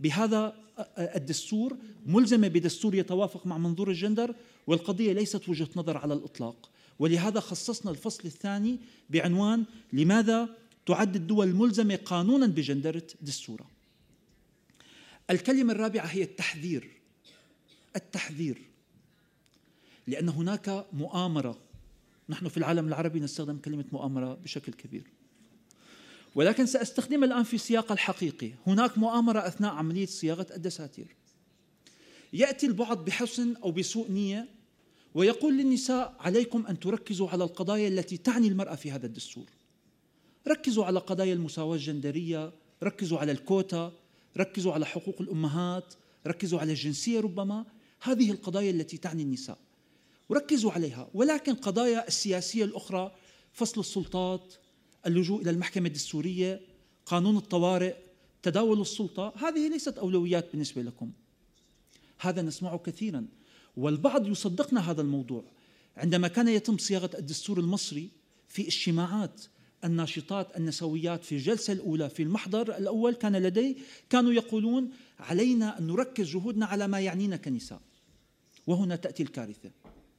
[0.00, 0.54] بهذا
[0.98, 4.34] الدستور ملزمة بدستور يتوافق مع منظور الجندر
[4.66, 6.70] والقضية ليست وجهة نظر على الإطلاق.
[6.98, 8.78] ولهذا خصصنا الفصل الثاني
[9.10, 10.48] بعنوان لماذا
[10.86, 13.70] تعد الدول ملزمة قانونا بجندرة دستورها
[15.30, 16.90] الكلمة الرابعة هي التحذير.
[17.96, 18.58] التحذير.
[20.06, 21.58] لأن هناك مؤامرة.
[22.28, 25.02] نحن في العالم العربي نستخدم كلمة مؤامرة بشكل كبير.
[26.34, 28.52] ولكن سأستخدم الآن في سياق الحقيقي.
[28.66, 31.06] هناك مؤامرة أثناء عملية صياغة الدساتير.
[32.32, 34.48] يأتي البعض بحسن أو بسوء نية
[35.14, 39.55] ويقول للنساء عليكم أن تركزوا على القضايا التي تعني المرأة في هذا الدستور.
[40.48, 43.92] ركزوا على قضايا المساواة الجندرية ركزوا على الكوتا
[44.36, 45.94] ركزوا على حقوق الأمهات
[46.26, 47.64] ركزوا على الجنسية ربما.
[48.00, 49.58] هذه القضايا التي تعني النساء.
[50.28, 53.14] وركزوا عليها ولكن قضايا السياسية الأخرى
[53.52, 54.54] فصل السلطات
[55.06, 56.60] اللجوء إلى المحكمة الدستورية
[57.06, 57.94] قانون الطوارئ
[58.42, 61.12] تداول السلطة هذه ليست أولويات بالنسبة لكم.
[62.18, 63.26] هذا نسمعه كثيرا
[63.76, 65.44] والبعض يصدقنا هذا الموضوع.
[65.96, 68.10] عندما كان يتم صياغة الدستور المصري
[68.48, 69.42] في اجتماعات
[69.84, 73.76] الناشطات النسويات في الجلسة الأولى في المحضر الأول كان لدي
[74.10, 77.80] كانوا يقولون علينا أن نركز جهودنا على ما يعنينا كنساء.
[78.66, 79.70] وهنا تأتي الكارثة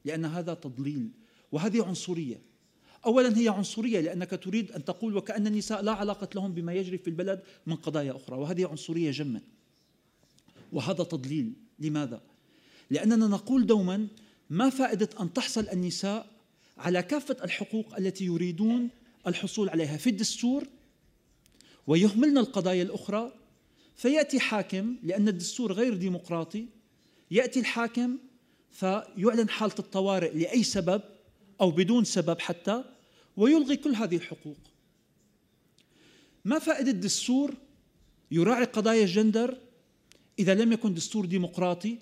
[0.05, 1.09] لأن هذا تضليل
[1.51, 2.41] وهذه عنصرية.
[3.05, 7.07] أولا هي عنصرية لأنك تريد أن تقول وكأن النساء لا علاقة لهم بما يجري في
[7.07, 9.41] البلد من قضايا أخرى وهذه عنصرية جما.
[10.73, 11.53] وهذا تضليل.
[11.79, 12.21] لماذا؟
[12.89, 14.07] لأننا نقول دوما
[14.49, 16.27] ما فائدة أن تحصل النساء
[16.77, 18.89] على كافة الحقوق التي يريدون
[19.27, 20.67] الحصول عليها في الدستور
[21.87, 23.33] ويهملنا القضايا الأخرى
[23.95, 26.65] فيأتي حاكم لأن الدستور غير ديمقراطي
[27.31, 28.17] يأتي الحاكم
[28.71, 31.01] فيعلن حالة الطوارئ لأي سبب
[31.61, 32.83] أو بدون سبب حتى
[33.37, 34.57] ويلغي كل هذه الحقوق.
[36.45, 37.53] ما فائدة الدستور؟
[38.31, 39.57] يراعي قضايا الجندر.
[40.39, 41.97] إذا لم يكن دستور ديمقراطي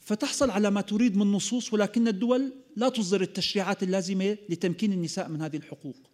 [0.00, 5.42] فتحصل على ما تريد من نصوص ولكن الدول لا تصدر التشريعات اللازمة لتمكين النساء من
[5.42, 6.07] هذه الحقوق.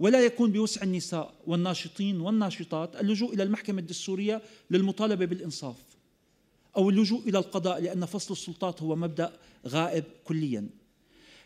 [0.00, 5.76] ولا يكون بوسع النساء والناشطين والناشطات اللجوء إلى المحكمة الدستورية للمطالبة بالإنصاف
[6.76, 9.32] أو اللجوء إلى القضاء لأن فصل السلطات هو مبدأ
[9.66, 10.68] غائب كليا.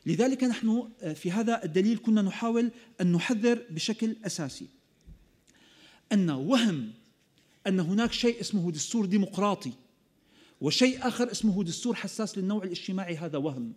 [0.06, 4.66] لذلك نحن آه، في هذا الدليل كنا نحاول أن نحذر بشكل أساسي
[6.12, 6.92] أن وهم
[7.66, 9.72] أن هناك شيء اسمه دستور ديمقراطي
[10.60, 13.16] وشيء آخر اسمه دستور حساس للنوع الاجتماعي.
[13.16, 13.72] هذا وهم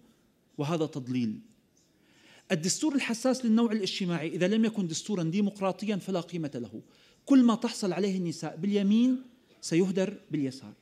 [0.57, 1.39] وهذا تضليل.
[2.51, 6.81] الدستور الحساس للنوع الاجتماعي إذا لم يكن دستورا ديمقراطيا فلا قيمة له.
[7.25, 9.23] كل ما تحصل عليه النساء باليمين
[9.61, 10.73] سيهدر باليسار.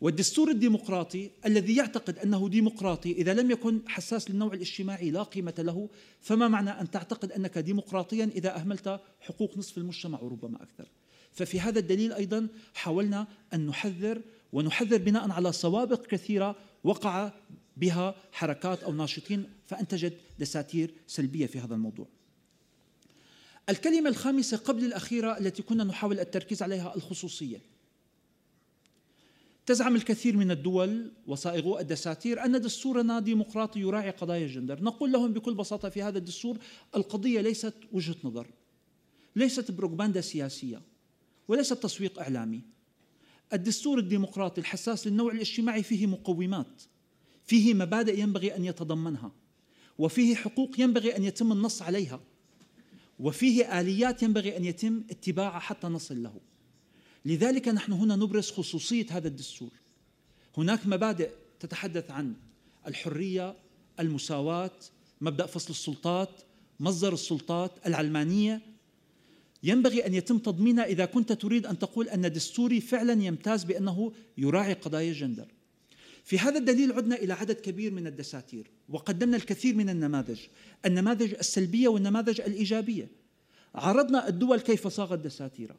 [0.00, 5.88] والدستور الديمقراطي الذي يعتقد أنه ديمقراطي إذا لم يكن حساس للنوع الاجتماعي لا قيمة له
[6.20, 10.88] فما معنى أن تعتقد أنك ديمقراطيا إذا أهملت حقوق نصف المجتمع وربما أكثر؟
[11.32, 17.32] ففي هذا الدليل أيضا حاولنا أن نحذر ونحذر بناء على سوابق كثيرة وقع
[17.80, 22.06] بها حركات أو ناشطين فأنتجت دساتير سلبية في هذا الموضوع.
[23.68, 27.60] الكلمة الخامسة قبل الأخيرة التي كنا نحاول التركيز عليها الخصوصية.
[29.68, 35.54] تزعم الكثير من الدول وصائغو الدساتير أن دستورنا ديمقراطي يراعي قضايا الجندر نقول لهم بكل
[35.54, 36.58] بساطة في هذا الدستور
[36.96, 38.46] القضية ليست وجهة نظر
[39.36, 40.82] ليست بروباغندا سياسية
[41.48, 42.62] وليست تسويق إعلامي
[43.52, 46.82] الدستور الديمقراطي الحساس للنوع الاجتماعي فيه مقومات
[47.48, 49.32] فيه مبادئ ينبغي أن يتضمنها
[49.98, 52.20] وفيه حقوق ينبغي أن يتم النص عليها
[53.18, 56.34] وفيه آليات ينبغي أن يتم اتباعها حتى نصل له.
[57.24, 59.70] لذلك نحن هنا نبرز خصوصية هذا الدستور.
[60.56, 61.30] هناك مبادئ
[61.60, 62.34] تتحدث عن
[62.86, 63.56] الحرية
[64.00, 64.78] المساواة
[65.20, 66.30] مبدأ فصل السلطات
[66.80, 68.60] مصدر السلطات العلمانية.
[69.62, 74.72] ينبغي أن يتم تضمينها إذا كنت تريد أن تقول أن دستوري فعلا يمتاز بأنه يراعي
[74.72, 75.57] قضايا الجندر.
[76.28, 80.40] في هذا الدليل عدنا إلى عدد كبير من الدساتير وقدمنا الكثير من النماذج
[80.86, 83.08] النماذج السلبية والنماذج الإيجابية.
[83.74, 85.76] عرضنا الدول كيف صاغت دساتيرها.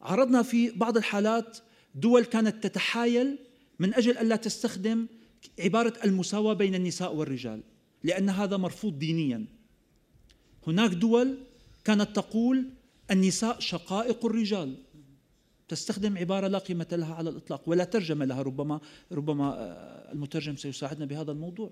[0.00, 1.58] عرضنا في بعض الحالات
[1.94, 3.38] دول كانت تتحايل
[3.78, 5.06] من أجل الا تستخدم
[5.60, 7.62] عبارة المساواة بين النساء والرجال
[8.04, 9.44] لأن هذا مرفوض دينيا.
[10.66, 11.38] هناك دول
[11.84, 12.70] كانت تقول
[13.10, 14.76] النساء شقائق الرجال.
[15.72, 18.80] تستخدم عبارة لا قيمة لها على الإطلاق ولا ترجمة لها ربما
[19.12, 21.70] ربما آه، المترجم سيساعدنا بهذا الموضوع.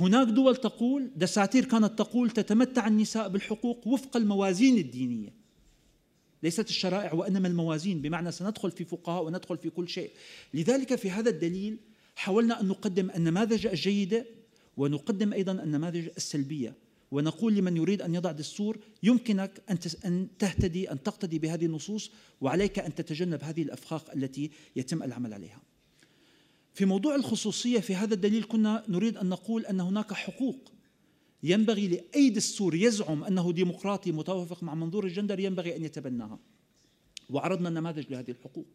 [0.00, 5.34] هناك دول تقول دساتير كانت تقول تتمتع النساء بالحقوق وفق الموازين الدينية.
[6.42, 10.10] ليست الشرائع وإنما الموازين بمعنى سندخل في فقهاء وندخل في كل شيء.
[10.54, 11.78] لذلك في هذا الدليل
[12.16, 14.26] حاولنا أن نقدم النماذج الجيدة
[14.76, 16.74] ونقدم أيضا النماذج السلبية.
[17.10, 19.62] ونقول لمن يريد أن يضع دستور يمكنك
[20.04, 25.62] أن تهتدي أن تقتدي بهذه النصوص وعليك أن تتجنب هذه الأفخاخ التي يتم العمل عليها.
[26.74, 30.72] في موضوع الخصوصية في هذا الدليل كنا نريد أن نقول أن هناك حقوق
[31.42, 36.38] ينبغي لأي دستور يزعم أنه ديمقراطي متوافق مع منظور الجندر ينبغي أن يتبناها
[37.30, 38.66] وعرضنا النماذج لهذه الحقوق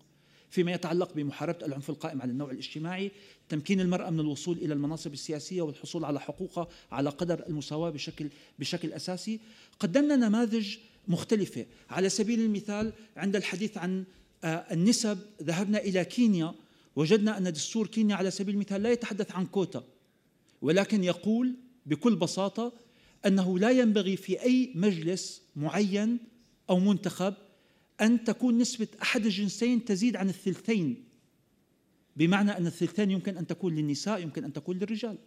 [0.54, 3.12] فيما يتعلق بمحاربة العنف القائم على النوع الاجتماعي
[3.50, 8.30] تمكين المرأة من الوصول إلى المناصب السياسية والحصول على حقوقها على قدر المساواة بشكل,
[8.60, 9.40] بشكل أساسي.
[9.80, 10.78] قدمنا نماذج
[11.08, 11.66] مختلفة.
[11.90, 14.04] على سبيل المثال عند الحديث عن
[14.44, 16.54] آه، النسب ذهبنا إلى كينيا
[16.96, 19.84] وجدنا أن دستور كينيا على سبيل المثال لا يتحدث عن كوتا
[20.62, 22.74] ولكن يقول بكل بساطة
[23.26, 26.18] أنه لا ينبغي في أي مجلس معين
[26.70, 27.34] أو منتخب
[28.04, 31.04] أن تكون نسبة أحد الجنسين تزيد عن الثلثين.
[32.16, 35.18] بمعنى أن الثلثين يمكن أن تكون للنساء يمكن أن تكون للرجال.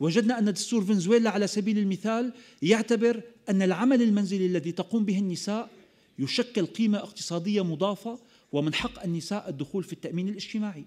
[0.00, 5.70] وجدنا أن دستور فنزويلا على سبيل المثال يعتبر أن العمل المنزلي الذي تقوم به النساء
[6.18, 8.18] يشكل قيمة اقتصادية مضافة
[8.52, 10.84] ومن حق النساء الدخول في التأمين الاجتماعي.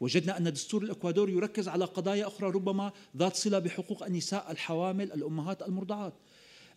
[0.00, 5.62] وجدنا أن دستور الإكوادور يركز على قضايا أخرى ربما ذات صلة بحقوق النساء الحوامل الأمهات
[5.62, 6.14] المرضعات.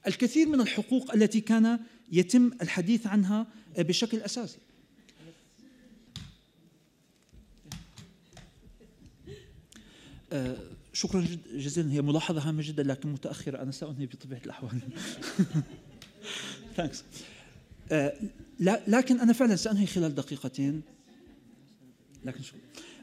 [0.08, 1.80] الكثير من الحقوق التي كان
[2.12, 3.48] يتم الحديث عنها
[3.78, 4.58] بشكل أساسي.
[10.34, 10.58] أه
[10.94, 11.92] شكرا جزيلا.
[11.92, 13.62] هي ملاحظة هامة جدا لكن متأخرة.
[13.62, 14.80] أنا سأنهي بطبيعة الأحوال.
[17.92, 18.14] آه،
[18.88, 20.82] لكن أنا فعلا سأنهي خلال دقيقتين.
[22.26, 22.56] لكن شو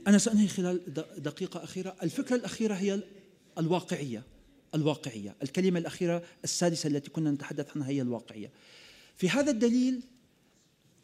[0.06, 0.80] أنا سأنهي خلال
[1.18, 1.96] دقيقة أخيرة.
[2.02, 3.00] الفكرة الأخيرة هي
[3.58, 4.22] الواقعية.
[4.74, 8.50] الواقعية الكلمة الأخيرة السادسة التي كنا نتحدث عنها هي الواقعية.
[9.16, 10.02] في هذا الدليل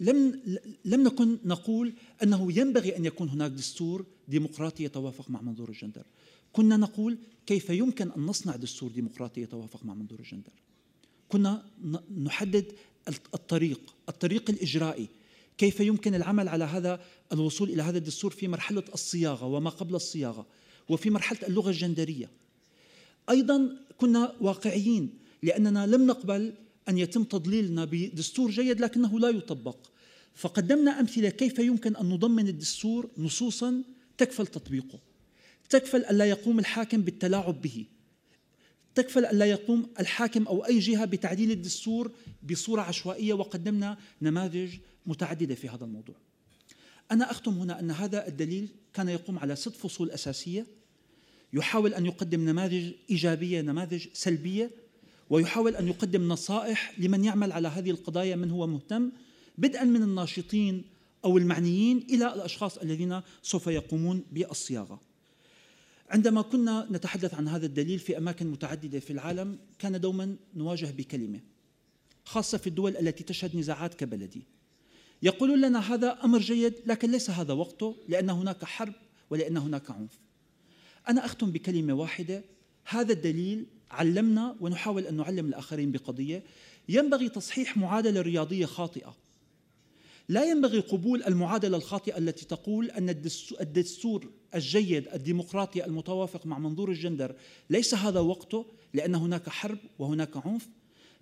[0.01, 0.41] لم
[0.85, 6.07] لم نكن نقول أنه ينبغي أن يكون هناك دستور ديمقراطي يتوافق مع منظور الجندر.
[6.53, 10.53] كنا نقول كيف يمكن أن نصنع دستور ديمقراطي يتوافق مع منظور الجندر؟
[11.29, 11.65] كنا
[12.23, 12.73] نحدد
[13.35, 15.09] الطريق الطريق الإجرائي.
[15.59, 17.01] كيف يمكن العمل على هذا
[17.33, 20.47] الوصول إلى هذا الدستور في مرحلة الصياغة وما قبل الصياغة
[20.89, 22.31] وفي مرحلة اللغة الجندرية؟
[23.31, 26.55] أيضا كنا واقعيين لأننا لم نقبل
[26.89, 29.77] أن يتم تضليلنا بدستور جيد لكنه لا يطبق.
[30.35, 33.83] فقدمنا أمثلة كيف يمكن أن نضمن الدستور نصوصا
[34.19, 34.99] تكفل تطبيقه.
[35.71, 37.87] تكفل الا يقوم الحاكم بالتلاعب به.
[38.95, 42.11] تكفل الا يقوم الحاكم أو أي جهة بتعديل الدستور
[42.43, 44.75] بصورة عشوائية وقدمنا نماذج
[45.07, 46.15] متعددة في هذا الموضوع.
[47.11, 50.67] أنا أختم هنا أن هذا الدليل كان يقوم على ست فصول أساسية.
[51.55, 54.71] يحاول أن يقدم نماذج إيجابية نماذج سلبية
[55.31, 59.13] ويحاول أن يقدم نصائح لمن يعمل على هذه القضايا من هو مهتم
[59.59, 60.85] بدءا من الناشطين
[61.25, 65.01] أو المعنيين إلى الأشخاص الذين سوف يقومون بالصياغة.
[66.11, 71.41] عندما كنا نتحدث عن هذا الدليل في أماكن متعددة في العالم كان دوما نواجه بكلمة
[72.25, 74.43] خاصة في الدول التي تشهد نزاعات كبلدي.
[75.23, 78.95] يقولون لنا هذا أمر جيد لكن ليس هذا وقته لأن هناك حرب
[79.31, 80.24] ولأن هناك عنف.
[81.09, 82.45] أنا أختم بكلمة واحدة.
[82.85, 86.43] هذا الدليل علمنا ونحاول أن نعلم الآخرين بقضية.
[86.89, 89.17] ينبغي تصحيح معادلة رياضية خاطئة.
[90.29, 93.09] لا ينبغي قبول المعادلة الخاطئة التي تقول أن
[93.61, 97.35] الدستور الجيد الديمقراطي المتوافق مع منظور الجندر
[97.71, 100.69] ليس هذا وقته لأن هناك حرب وهناك عنف.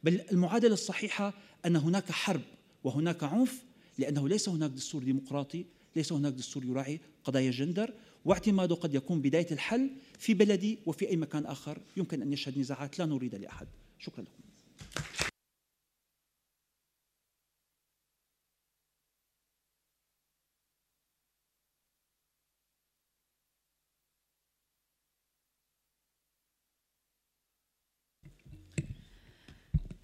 [0.04, 1.34] بل المعادلة الصحيحة
[1.66, 2.40] أن هناك حرب
[2.84, 3.62] وهناك عنف
[3.98, 5.64] لأنه ليس هناك دستور ديمقراطي
[5.96, 11.16] ليس هناك دستور يراعي قضايا الجندر واعتماده قد يكون بداية الحل في بلدي وفي أي
[11.16, 11.78] مكان آخر.
[11.96, 13.66] يمكن أن يشهد نزاعات لا نريد لأحد.
[13.98, 14.42] شكرا لكم.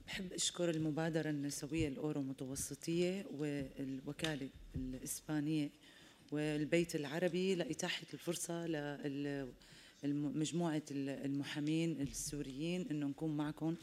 [0.07, 5.71] بحب أشكر المبادرة النسوية الأورو متوسطية والوكالة الإسبانية
[6.33, 8.67] والبيت العربي لإتاحة الفرصة
[10.05, 13.77] لمجموعة المحامين السوريين إنه نكون معكم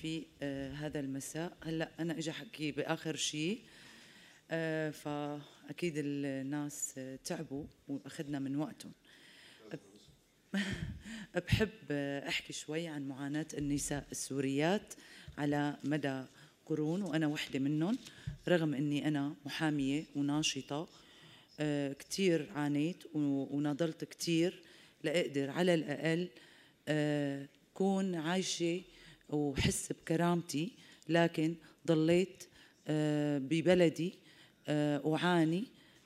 [0.00, 1.56] في آه، هذا المساء.
[1.62, 3.60] هلأ أنا إجا حكي بآخر شيء
[4.50, 8.92] آه، فأكيد الناس تعبوا وأخذنا من وقتهم.
[11.46, 11.92] بحب
[12.28, 14.94] أحكي شوي عن معاناة النساء السوريات
[15.38, 16.24] على مدى
[16.66, 17.98] قرون وأنا وحدة منهم
[18.48, 20.88] رغم أني أنا محامية وناشطة.
[21.60, 24.62] آه، كتير عانيت وناضلت كتير.
[25.04, 26.28] لأقدر على الأقل
[26.88, 28.82] آه، كون عايشة
[29.28, 30.72] وحس بكرامتي
[31.08, 31.54] لكن
[31.86, 32.44] ضليت
[32.88, 34.12] آه، ببلدي
[34.68, 35.64] أعاني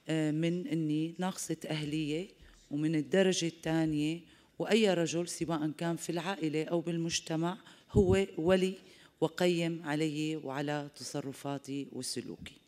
[0.09, 2.29] من أني ناقصة أهلية
[2.71, 4.21] ومن الدرجة الثانية.
[4.59, 7.59] وأي رجل سواء كان في العائلة أو بالمجتمع
[7.91, 8.75] هو ولي
[9.21, 12.60] وقيم علي وعلى تصرفاتي وسلوكي.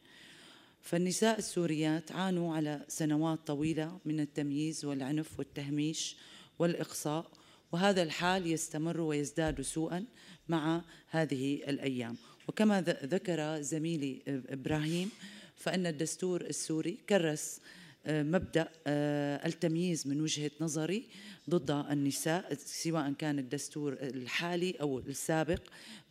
[0.83, 6.17] فالنساء السوريات عانوا على سنوات طويلة من التمييز والعنف والتهميش
[6.59, 7.31] والإقصاء
[7.73, 10.05] وهذا الحال يستمر ويزداد سوءا
[10.49, 12.17] مع هذه الأيام.
[12.49, 15.11] وكما ذكر زميلي إبراهيم
[15.57, 17.61] فإن الدستور السوري كرس
[18.07, 21.09] آه، مبدأ آه، التمييز من وجهة نظري
[21.51, 25.61] ضد النساء سواء كان الدستور الحالي أو السابق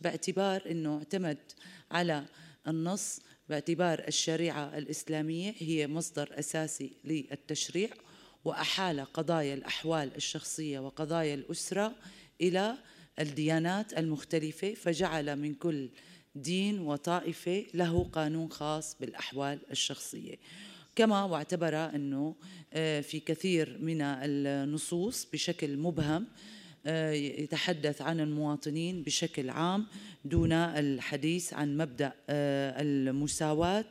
[0.00, 1.38] باعتبار أنه اعتمد
[1.90, 2.24] على
[2.68, 7.88] النص باعتبار الشريعة الإسلامية هي مصدر أساسي للتشريع
[8.44, 11.94] وأحال قضايا الأحوال الشخصية وقضايا الأسرة
[12.40, 12.74] إلى
[13.18, 15.90] الديانات المختلفة فجعل من كل
[16.34, 20.36] دين وطائفة له قانون خاص بالأحوال الشخصية.
[20.96, 22.36] كما واعتبر أنه
[23.02, 26.26] في كثير من النصوص بشكل مبهم
[26.86, 29.86] يتحدث عن المواطنين بشكل عام
[30.24, 33.84] دون الحديث عن مبدأ المساواة.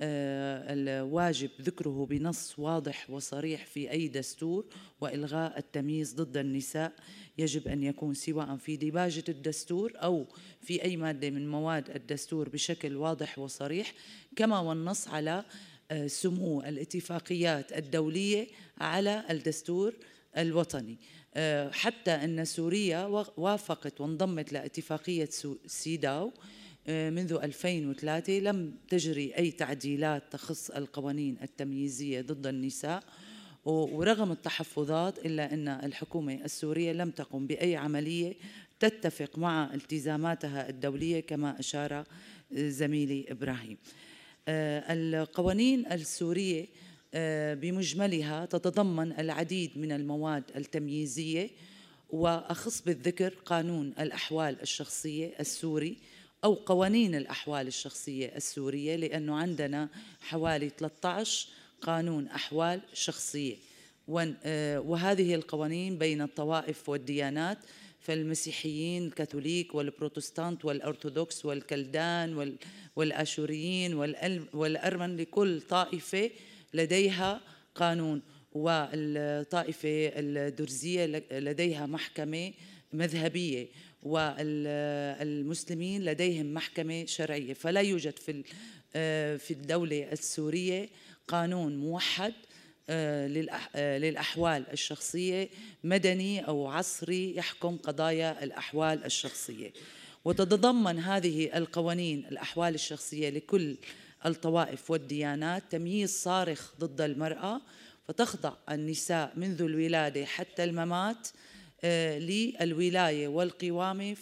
[0.00, 4.66] الواجب ذكره بنص واضح وصريح في أي دستور
[5.00, 6.92] وإلغاء التمييز ضد النساء
[7.38, 10.26] يجب أن يكون سواء في ديباجة الدستور أو
[10.62, 13.92] في أي مادة من مواد الدستور بشكل واضح وصريح
[14.36, 15.44] كما والنص على
[16.06, 18.46] سمو الاتفاقيات الدولية
[18.78, 19.94] على الدستور
[20.36, 20.92] الوطني.
[20.92, 21.23] آه،
[21.72, 23.04] حتى أن سوريا
[23.36, 25.28] وافقت وانضمت لاتفاقية
[25.66, 26.32] سيداو
[26.86, 33.02] آه، منذ 2003 لم تجري أي تعديلات تخص القوانين التمييزية ضد النساء
[33.64, 38.34] ورغم التحفظات إلا أن الحكومة السورية لم تقم بأي عملية
[38.80, 42.04] تتفق مع التزاماتها الدولية كما أشار
[42.52, 43.78] زميلي إبراهيم.
[44.48, 46.66] آه، القوانين السورية آه،
[47.54, 51.50] بمجملها تتضمن العديد من المواد التمييزية
[52.10, 55.96] وأخص بالذكر قانون الأحوال الشخصية السوري
[56.44, 59.88] أو قوانين الأحوال الشخصية السورية لأنه عندنا
[60.20, 61.48] حوالي 13
[61.80, 63.56] قانون أحوال شخصية.
[64.44, 67.58] آه، وهذه القوانين بين الطوائف والديانات
[68.00, 72.56] فالمسيحيين الكاثوليك والبروتستانت والأرثوذكس والكلدان
[72.96, 73.94] والآشوريين
[74.54, 76.30] والأرمن لكل طائفة
[76.74, 77.40] لديها
[77.74, 78.22] قانون
[78.52, 82.52] والطائفة الدرزية لديها محكمة
[82.92, 83.66] مذهبية
[84.02, 87.54] والمسلمين لديهم محكمة شرعية.
[87.54, 88.42] فلا يوجد في
[89.38, 90.88] في الدولة السورية
[91.28, 92.32] قانون موحد
[92.88, 95.48] آه، آه، للأحوال الشخصية
[95.84, 99.72] مدني أو عصري يحكم قضايا الأحوال الشخصية.
[100.24, 103.76] وتتضمن هذه القوانين الأحوال الشخصية لكل
[104.26, 107.60] الطوائف والديانات تمييز صارخ ضد المرأة
[108.08, 111.28] فتخضع النساء منذ الولادة حتى الممات
[111.84, 114.16] آه، للولاية والقوامة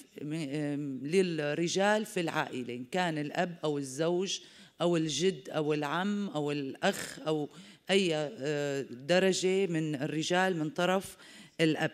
[1.03, 4.41] للرجال في العائلة إن كان الأب أو الزوج
[4.81, 7.49] أو الجد أو العم أو الأخ أو
[7.91, 11.17] أي آه، درجة من الرجال من طرف
[11.61, 11.91] الأب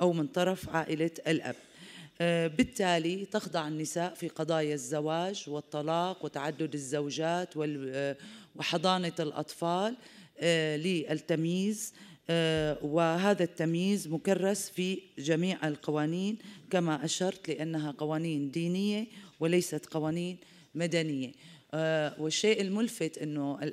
[0.00, 1.56] أو من طرف عائلة الأب.
[2.20, 8.16] بالتالي تخضع النساء في قضايا الزواج والطلاق وتعدد الزوجات آه،
[8.56, 9.96] وحضانة الأطفال
[10.38, 11.92] آه، للتمييز
[12.82, 16.38] وهذا التمييز مكرس في جميع القوانين
[16.70, 19.06] كما أشرت لأنها قوانين دينية
[19.40, 20.36] وليست قوانين
[20.74, 21.32] مدنية.
[22.18, 23.70] والشيء الملفت أنه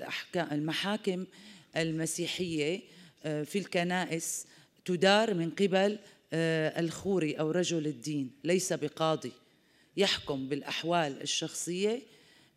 [0.52, 1.26] المحاكم
[1.78, 2.82] المسيحية
[3.24, 4.46] في الكنائس
[4.86, 6.00] تدار من قبل آه،
[6.34, 9.32] الخوري أو رجل الدين ليس بقاضي.
[9.98, 12.02] يحكم بالأحوال الشخصية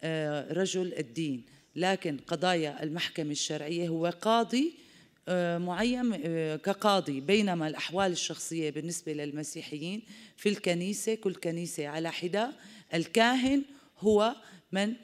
[0.02, 1.44] آه، رجل الدين.
[1.76, 4.72] لكن قضايا المحكمة الشرعية هو قاضي
[5.28, 6.16] آه، معين
[6.56, 7.20] كقاضي.
[7.20, 10.02] بينما الأحوال الشخصية بالنسبة للمسيحيين
[10.36, 12.52] في الكنيسة كل كنيسة على حدة.
[12.94, 13.62] الكاهن
[13.98, 14.34] هو
[14.72, 14.94] من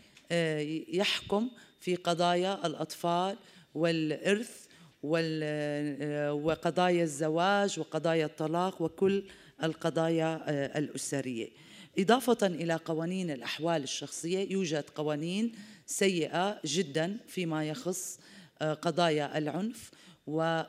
[0.88, 3.36] يحكم في قضايا الأطفال
[3.74, 4.69] والإرث
[5.02, 9.24] وقضايا الزواج وقضايا الطلاق وكل
[9.62, 11.48] القضايا آه، الأسرية.
[11.98, 15.52] إضافة إلى قوانين الأحوال الشخصية يوجد قوانين
[15.86, 18.18] سيئة جدا فيما يخص
[18.62, 19.90] آه، قضايا العنف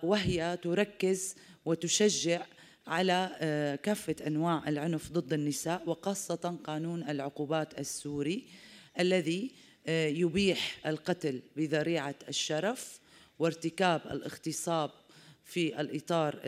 [0.03, 1.35] وهي تركز
[1.65, 2.45] وتشجع
[2.87, 8.47] على آه، كافة أنواع العنف ضد النساء وخاصة قانون العقوبات السوري
[8.99, 9.51] الذي
[9.87, 12.99] يبيح القتل بذريعة الشرف
[13.41, 14.91] وارتكاب الاغتصاب
[15.43, 16.39] في الإطار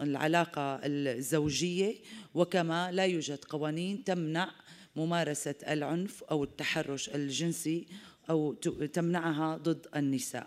[0.00, 1.94] العلاقة الزوجية
[2.34, 4.50] وكما لا يوجد قوانين تمنع
[4.96, 7.86] ممارسة العنف أو التحرش الجنسي
[8.30, 8.52] أو
[8.92, 10.46] تمنعها ضد النساء.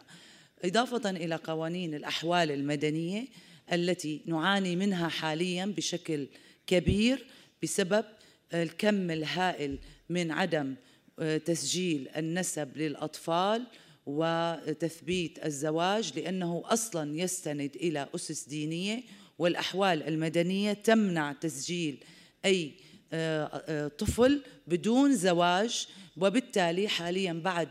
[0.65, 3.27] إضافة إلى قوانين الأحوال المدنية
[3.73, 6.27] التي نعاني منها حاليا بشكل
[6.67, 7.25] كبير
[7.63, 8.05] بسبب
[8.53, 10.75] الكم الهائل من عدم
[11.19, 13.65] آه، تسجيل النسب للأطفال
[14.05, 19.03] وتثبيت الزواج لأنه أصلا يستند إلى أسس دينية
[19.39, 22.03] والأحوال المدنية تمنع تسجيل
[22.45, 22.73] أي
[23.13, 27.69] آه، آه، طفل بدون زواج وبالتالي حاليا بعد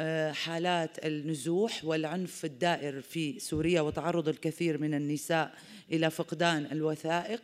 [0.00, 5.54] آه، حالات النزوح والعنف الدائر في سوريا وتعرض الكثير من النساء
[5.92, 7.40] إلى فقدان الوثائق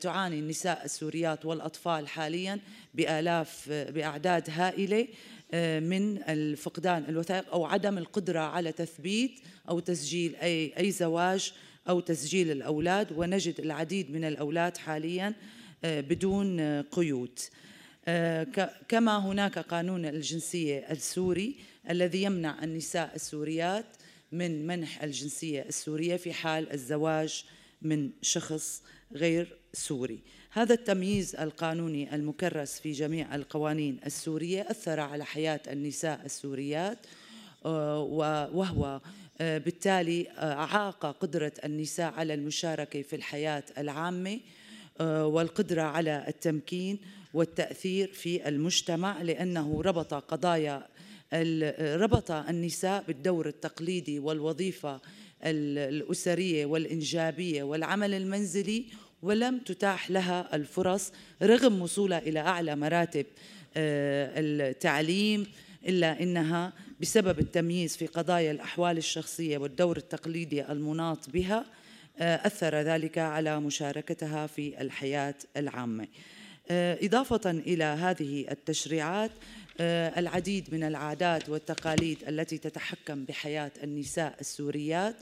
[0.00, 2.60] تعاني النساء السوريات والأطفال حاليا
[2.94, 5.00] بآلاف بأعداد هائلة.
[5.00, 5.06] آه،
[5.80, 11.52] من الفقدان الوثائق أو عدم القدرة على تثبيت أو تسجيل اي أي زواج
[11.88, 15.34] أو تسجيل الأولاد ونجد العديد من الأولاد حاليا
[15.84, 17.38] آه، بدون قيود.
[18.08, 18.44] آه،
[18.88, 21.56] كما هناك قانون الجنسية السوري
[21.90, 23.86] الذي يمنع النساء السوريات
[24.32, 27.44] من منح الجنسية السورية في حال الزواج
[27.82, 30.20] من شخص غير سوري.
[30.54, 36.98] هذا التمييز القانوني المكرس في جميع القوانين السورية أثر على حياة النساء السوريات
[37.64, 38.00] آه،
[38.54, 39.00] وهو
[39.40, 44.40] آه، بالتالي آه، أعاق قدرة النساء على المشاركة في الحياة العامة
[45.00, 46.98] والقدرة على التمكين
[47.34, 50.88] والتأثير في المجتمع لأنه ربط قضايا
[51.80, 55.00] ربط النساء بالدور التقليدي والوظيفة
[55.44, 58.84] الأسرية والإنجابية والعمل المنزلي
[59.22, 61.12] ولم تتاح لها الفرص
[61.42, 63.26] رغم وصولها إلى أعلى مراتب
[63.76, 65.46] آه، التعليم
[65.86, 71.64] إلا أنها بسبب التمييز في قضايا الأحوال الشخصية والدور التقليدي المناط بها
[72.18, 76.08] آه، أثر ذلك على مشاركتها في الحياة العامة.
[76.70, 79.30] آه، إضافة إلى هذه التشريعات
[79.80, 85.16] العديد من العادات والتقاليد التي تتحكم بحياة النساء السوريات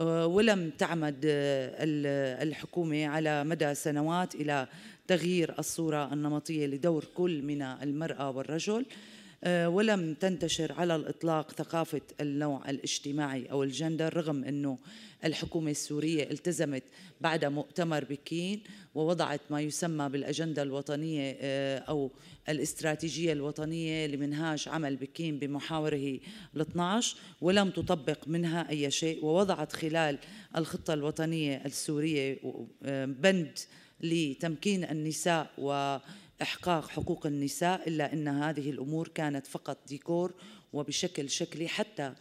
[0.00, 4.66] ولم تعمد آه، الحكومة على مدى سنوات إلى
[5.06, 8.80] تغيير الصورة النمطية لدور كل من المرأة والرجل.
[8.80, 8.84] آه،
[9.46, 14.78] ولم تنتشر على الإطلاق ثقافة النوع الاجتماعي أو الجندر رغم أنه
[15.24, 16.82] الحكومة السورية التزمت
[17.20, 18.62] بعد مؤتمر بكين
[18.94, 21.32] ووضعت ما يسمى بالأجندة الوطنية
[21.78, 22.10] أو
[22.48, 26.18] الاستراتيجية الوطنية لمنهاج عمل بكين بمحاوره
[26.56, 30.18] ال 12 ولم تطبق منها أي شيء ووضعت خلال
[30.56, 32.38] الخطة الوطنية السورية
[33.06, 33.58] بند
[34.00, 35.50] لتمكين النساء
[36.40, 40.34] وإحقاق حقوق النساء إلا أن هذه الأمور كانت فقط ديكور
[40.72, 42.12] وبشكل شكلي حتى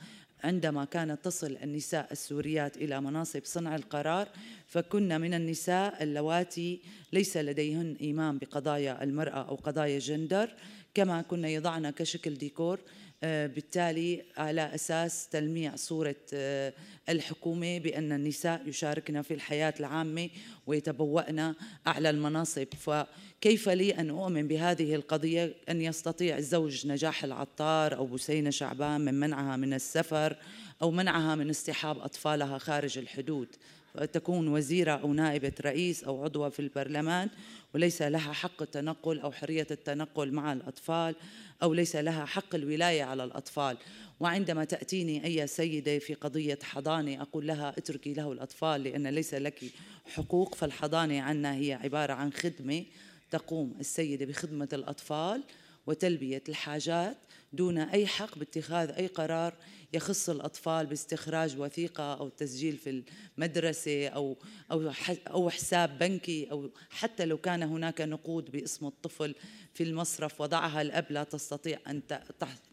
[0.44, 4.28] عندما كانت تصل النساء السوريات إلى مناصب صنع القرار
[4.68, 6.82] فكنا من النساء اللواتي
[7.14, 10.50] ليس لديهن إيمان بقضايا المرأة أو قضايا جندر
[10.94, 12.80] كما كنا يضعن كشكل ديكور.
[13.24, 16.74] بالتالي على أساس تلميع صورة آه،
[17.10, 20.30] الحكومة بأن النساء يشاركن في الحياة العامة
[20.68, 21.56] ويتبوأن
[21.88, 22.68] أعلى المناصب.
[22.80, 29.14] فكيف لي أن أؤمن بهذه القضية؟ أن يستطيع الزوج نجاح العطار أو بسينه شعبان من
[29.14, 30.38] منعها من السفر
[30.82, 33.48] أو منعها من اصطحاب أطفالها خارج الحدود.
[33.96, 37.30] تكون وزيرة أو نائبة رئيس أو عضوة في البرلمان
[37.76, 41.16] وليس لها حق التنقل أو حرية التنقل مع الأطفال
[41.64, 43.78] أو ليس لها حق الولاية على الأطفال.
[44.20, 49.64] وعندما تأتيني أي سيدة في قضية حضانة أقول لها اتركي له الأطفال لأن ليس لك
[50.06, 52.86] حقوق فالحضانة عنا هي عبارة عن خدمة
[53.32, 55.44] تقوم السيدة بخدمة الأطفال
[55.88, 57.18] وتلبية الحاجات
[57.56, 59.54] دون أي حق باتخاذ أي قرار
[59.94, 63.04] يخص الأطفال باستخراج وثيقة أو تسجيل في
[63.38, 64.38] المدرسة أو
[64.72, 64.92] أو
[65.28, 69.36] أو حساب بنكي أو حتى لو كان هناك نقود باسم الطفل
[69.74, 72.02] في المصرف وضعها الأب لا تستطيع أن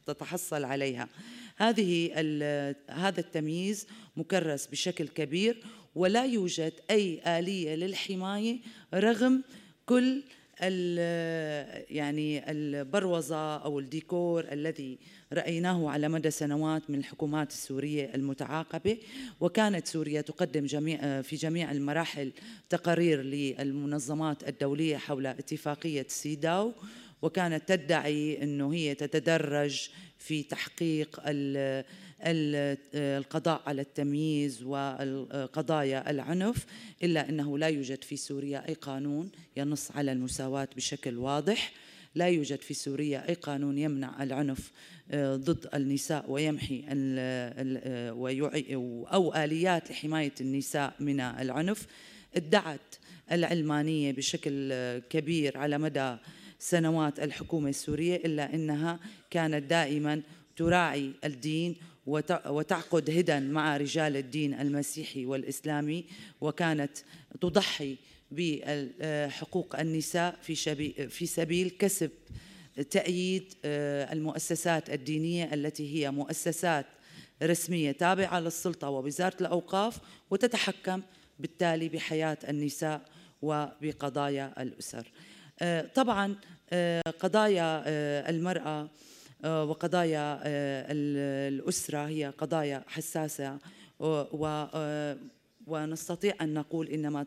[0.07, 1.09] تتحصل عليها.
[1.57, 2.13] هذه
[2.91, 3.87] هذا التمييز
[4.17, 5.65] مكرس بشكل كبير
[5.95, 8.59] ولا يوجد أي آلية للحماية
[8.95, 9.43] رغم
[9.87, 10.23] كل
[10.63, 14.99] يعني البروزة أو الديكور الذي
[15.33, 18.99] رأيناه على مدى سنوات من الحكومات السورية المتعاقبة.
[19.41, 22.33] وكانت سوريا تقدم جميع في جميع المراحل
[22.71, 26.73] تقارير للمنظمات الدولية حول اتفاقية سيداو.
[27.23, 31.21] وكانت تدعي أنه هي تتدرج في تحقيق
[32.25, 36.67] القضاء على التمييز وقضايا العنف
[37.03, 41.73] إلا أنه لا يوجد في سوريا أي قانون ينص على المساواة بشكل واضح.
[42.15, 44.71] لا يوجد في سوريا أي قانون يمنع العنف
[45.11, 48.09] آه، ضد النساء ويمحي آه،
[49.13, 51.87] أو آليات لحماية النساء من العنف.
[52.37, 52.97] ادعت
[53.33, 56.17] العلمانية بشكل كبير على مدى
[56.59, 59.01] سنوات الحكومة السورية إلا أنها
[59.31, 60.23] كانت دائما
[60.57, 61.77] تراعي الدين
[62.07, 66.05] وتعقد هدى مع رجال الدين المسيحي والإسلامي
[66.41, 66.99] وكانت
[67.41, 67.97] تضحي
[68.31, 70.55] بحقوق النساء في
[71.09, 72.11] في سبيل كسب
[72.91, 76.87] تأييد آه، المؤسسات الدينية التي هي مؤسسات
[77.43, 79.99] رسمية تابعة للسلطة ووزارة الأوقاف
[80.31, 81.03] وتتحكم
[81.39, 83.01] بالتالي بحياة النساء
[83.43, 85.13] وبقضايا الأسر.
[85.61, 86.37] آه، طبعا
[86.73, 87.83] آه، قضايا
[88.31, 88.89] المرأة
[89.45, 90.41] وقضايا
[91.49, 93.59] الأسرة هي قضايا حساسة
[95.67, 97.23] ونستطيع أن نقول إن ما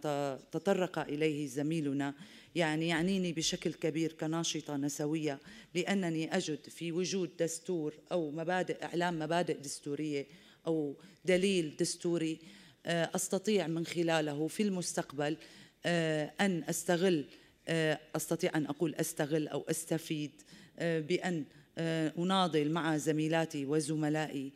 [0.52, 2.14] تطرق إليه زميلنا.
[2.56, 5.40] يعني يعنيني بشكل كبير كناشطة نسوية
[5.76, 10.26] لأنني أجد في وجود دستور أو مبادئ إعلام مبادئ دستورية
[10.68, 12.40] أو دليل دستوري
[12.86, 15.38] آه، أستطيع من خلاله في المستقبل
[15.86, 17.26] آه، أن أستغل
[17.68, 20.32] آه، أستطيع أن أقول أستغل أو أستفيد
[20.80, 21.46] بأن
[21.78, 24.52] أناضل مع زميلاتي وزملائي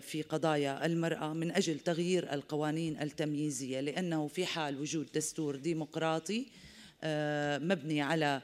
[0.00, 6.46] في قضايا المرأة من أجل تغيير القوانين التمييزية لأنه في حال وجود دستور ديمقراطي
[7.64, 8.42] مبني على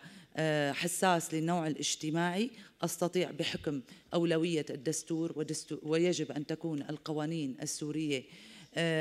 [0.73, 2.51] حساس للنوع الاجتماعي
[2.83, 3.81] أستطيع بحكم
[4.15, 8.23] أولوية الدستور ودستور ويجب أن تكون القوانين السورية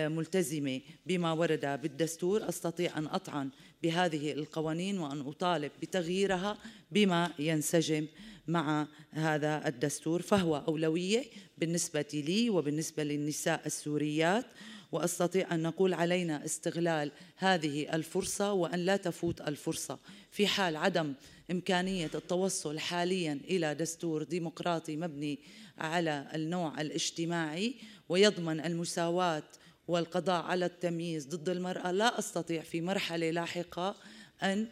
[0.07, 2.49] ملتزمة بما ورد بالدستور.
[2.49, 3.49] أستطيع أن أطعن
[3.83, 6.57] بهذه القوانين وأن أطالب بتغييرها
[6.91, 8.07] بما ينسجم.
[8.47, 11.25] مع هذا الدستور فهو أولوية
[11.57, 14.45] بالنسبة لي وبالنسبة للنساء السوريات.
[14.91, 19.99] وأستطيع أن نقول علينا استغلال هذه الفرصة وأن لا تفوت الفرصة.
[20.31, 21.13] في حال عدم
[21.51, 25.39] إمكانية التوصل حاليا إلى دستور ديمقراطي مبني
[25.77, 27.75] على النوع الاجتماعي
[28.09, 29.43] ويضمن المساواة
[29.87, 33.95] والقضاء على التمييز ضد المرأة لا أستطيع في مرحلة لاحقة
[34.43, 34.67] أن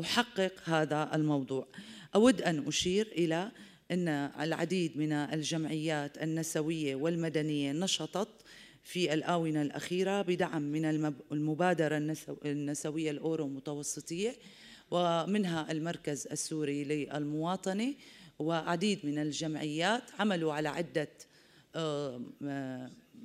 [0.00, 1.66] أحقق هذا الموضوع.
[2.14, 3.50] أود أن أشير إلى
[3.90, 4.08] أن
[4.40, 8.28] العديد من الجمعيات النسوية والمدنية نشطت
[8.82, 10.84] في الآونة الأخيرة بدعم من
[11.32, 14.36] المبادرة النسوية الأورو متوسطية
[14.90, 17.94] ومنها المركز السوري للمواطنة
[18.38, 21.08] وعديد من الجمعيات عملوا على عدة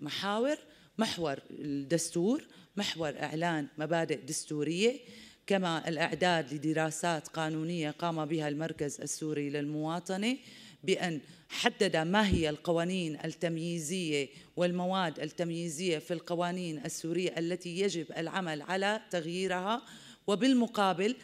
[0.01, 0.57] محاور
[0.97, 2.43] محور الدستور
[2.77, 4.99] محور إعلان مبادئ دستورية
[5.47, 10.37] كما الإعداد لدراسات قانونية قام بها المركز السوري للمواطنة
[10.83, 19.01] بأن حدد ما هي القوانين التمييزية والمواد التمييزية في القوانين السورية التي يجب العمل على
[19.11, 19.81] تغييرها
[20.27, 21.15] وبالمقابل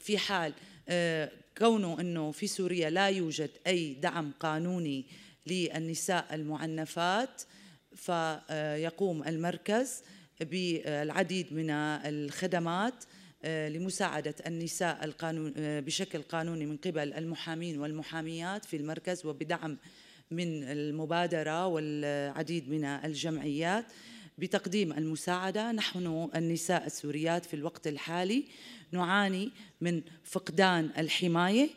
[0.00, 0.52] في حال
[0.88, 5.04] آه، كونه إنه في سوريا لا يوجد أي دعم قانوني
[5.46, 7.42] للنساء المعنفات
[7.94, 10.02] فيقوم المركز
[10.40, 13.04] بالعديد من الخدمات
[13.44, 19.78] لمساعدة النساء القانون آه، بشكل قانوني من قبل المحامين والمحاميات في المركز وبدعم
[20.30, 23.84] من المبادرة والعديد من الجمعيات
[24.38, 25.72] بتقديم المساعدة.
[25.72, 28.44] نحن النساء السوريات في الوقت الحالي
[28.92, 29.50] نعاني
[29.80, 31.68] من فقدان الحماية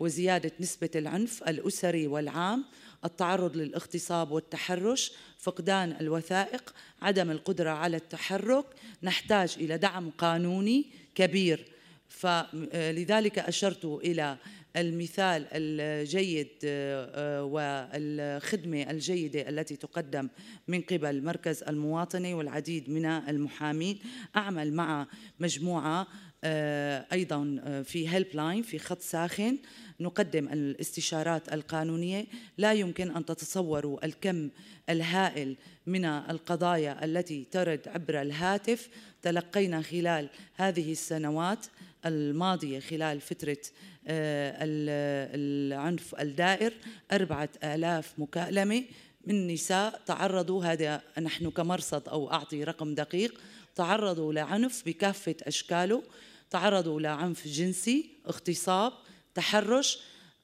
[0.00, 2.64] وزيادة نسبة العنف الأسري والعام
[3.04, 8.64] التعرض للاغتصاب والتحرش فقدان الوثائق عدم القدرة على التحرك.
[9.02, 11.64] نحتاج إلى دعم قانوني كبير.
[12.08, 14.36] فلذلك أشرت إلى
[14.76, 20.28] المثال الجيد آه، والخدمة الجيدة التي تقدم
[20.68, 23.98] من قبل مركز المواطنة والعديد من المحامين.
[24.36, 25.06] أعمل مع
[25.40, 26.06] مجموعة
[26.44, 29.58] آه، أيضا آه، في هيلب لاين في خط ساخن.
[30.00, 32.26] نقدم الاستشارات القانونية.
[32.58, 34.48] لا يمكن أن تتصوروا الكم
[34.90, 35.56] الهائل
[35.86, 38.88] من القضايا التي ترد عبر الهاتف.
[39.22, 41.66] تلقينا خلال هذه السنوات
[42.06, 43.58] الماضية خلال فترة
[44.06, 44.56] آه،
[45.34, 46.72] العنف الدائر
[47.12, 48.84] أربعة آلاف مكالمة
[49.26, 53.40] من نساء تعرضوا هذا نحن كمرصد أو أعطي رقم دقيق
[53.74, 56.02] تعرضوا لعنف بكافة أشكاله.
[56.52, 58.92] تعرضوا لعنف جنسي اغتصاب
[59.34, 59.98] تحرش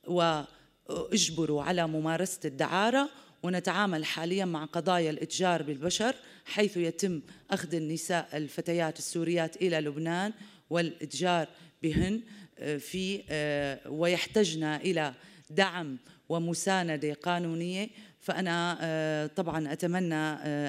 [0.06, 3.08] واجبروا على ممارسة الدعارة.
[3.42, 6.14] ونتعامل حاليا مع قضايا الإتجار بالبشر
[6.44, 7.20] حيث يتم
[7.50, 10.32] أخذ النساء الفتيات السوريات إلى لبنان
[10.70, 11.48] والإتجار
[11.82, 12.20] بهن
[12.58, 15.14] آه، في آه، ويحتجنا إلى
[15.50, 15.96] دعم
[16.28, 17.88] ومساندة قانونية.
[18.20, 20.14] فأنا آه، طبعا أتمنى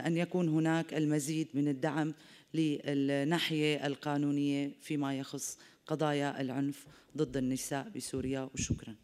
[0.07, 2.13] أن يكون هناك المزيد من الدعم
[2.53, 5.57] للناحية القانونية فيما يخص
[5.87, 6.85] قضايا العنف
[7.17, 8.95] ضد النساء بسوريا وشكرا.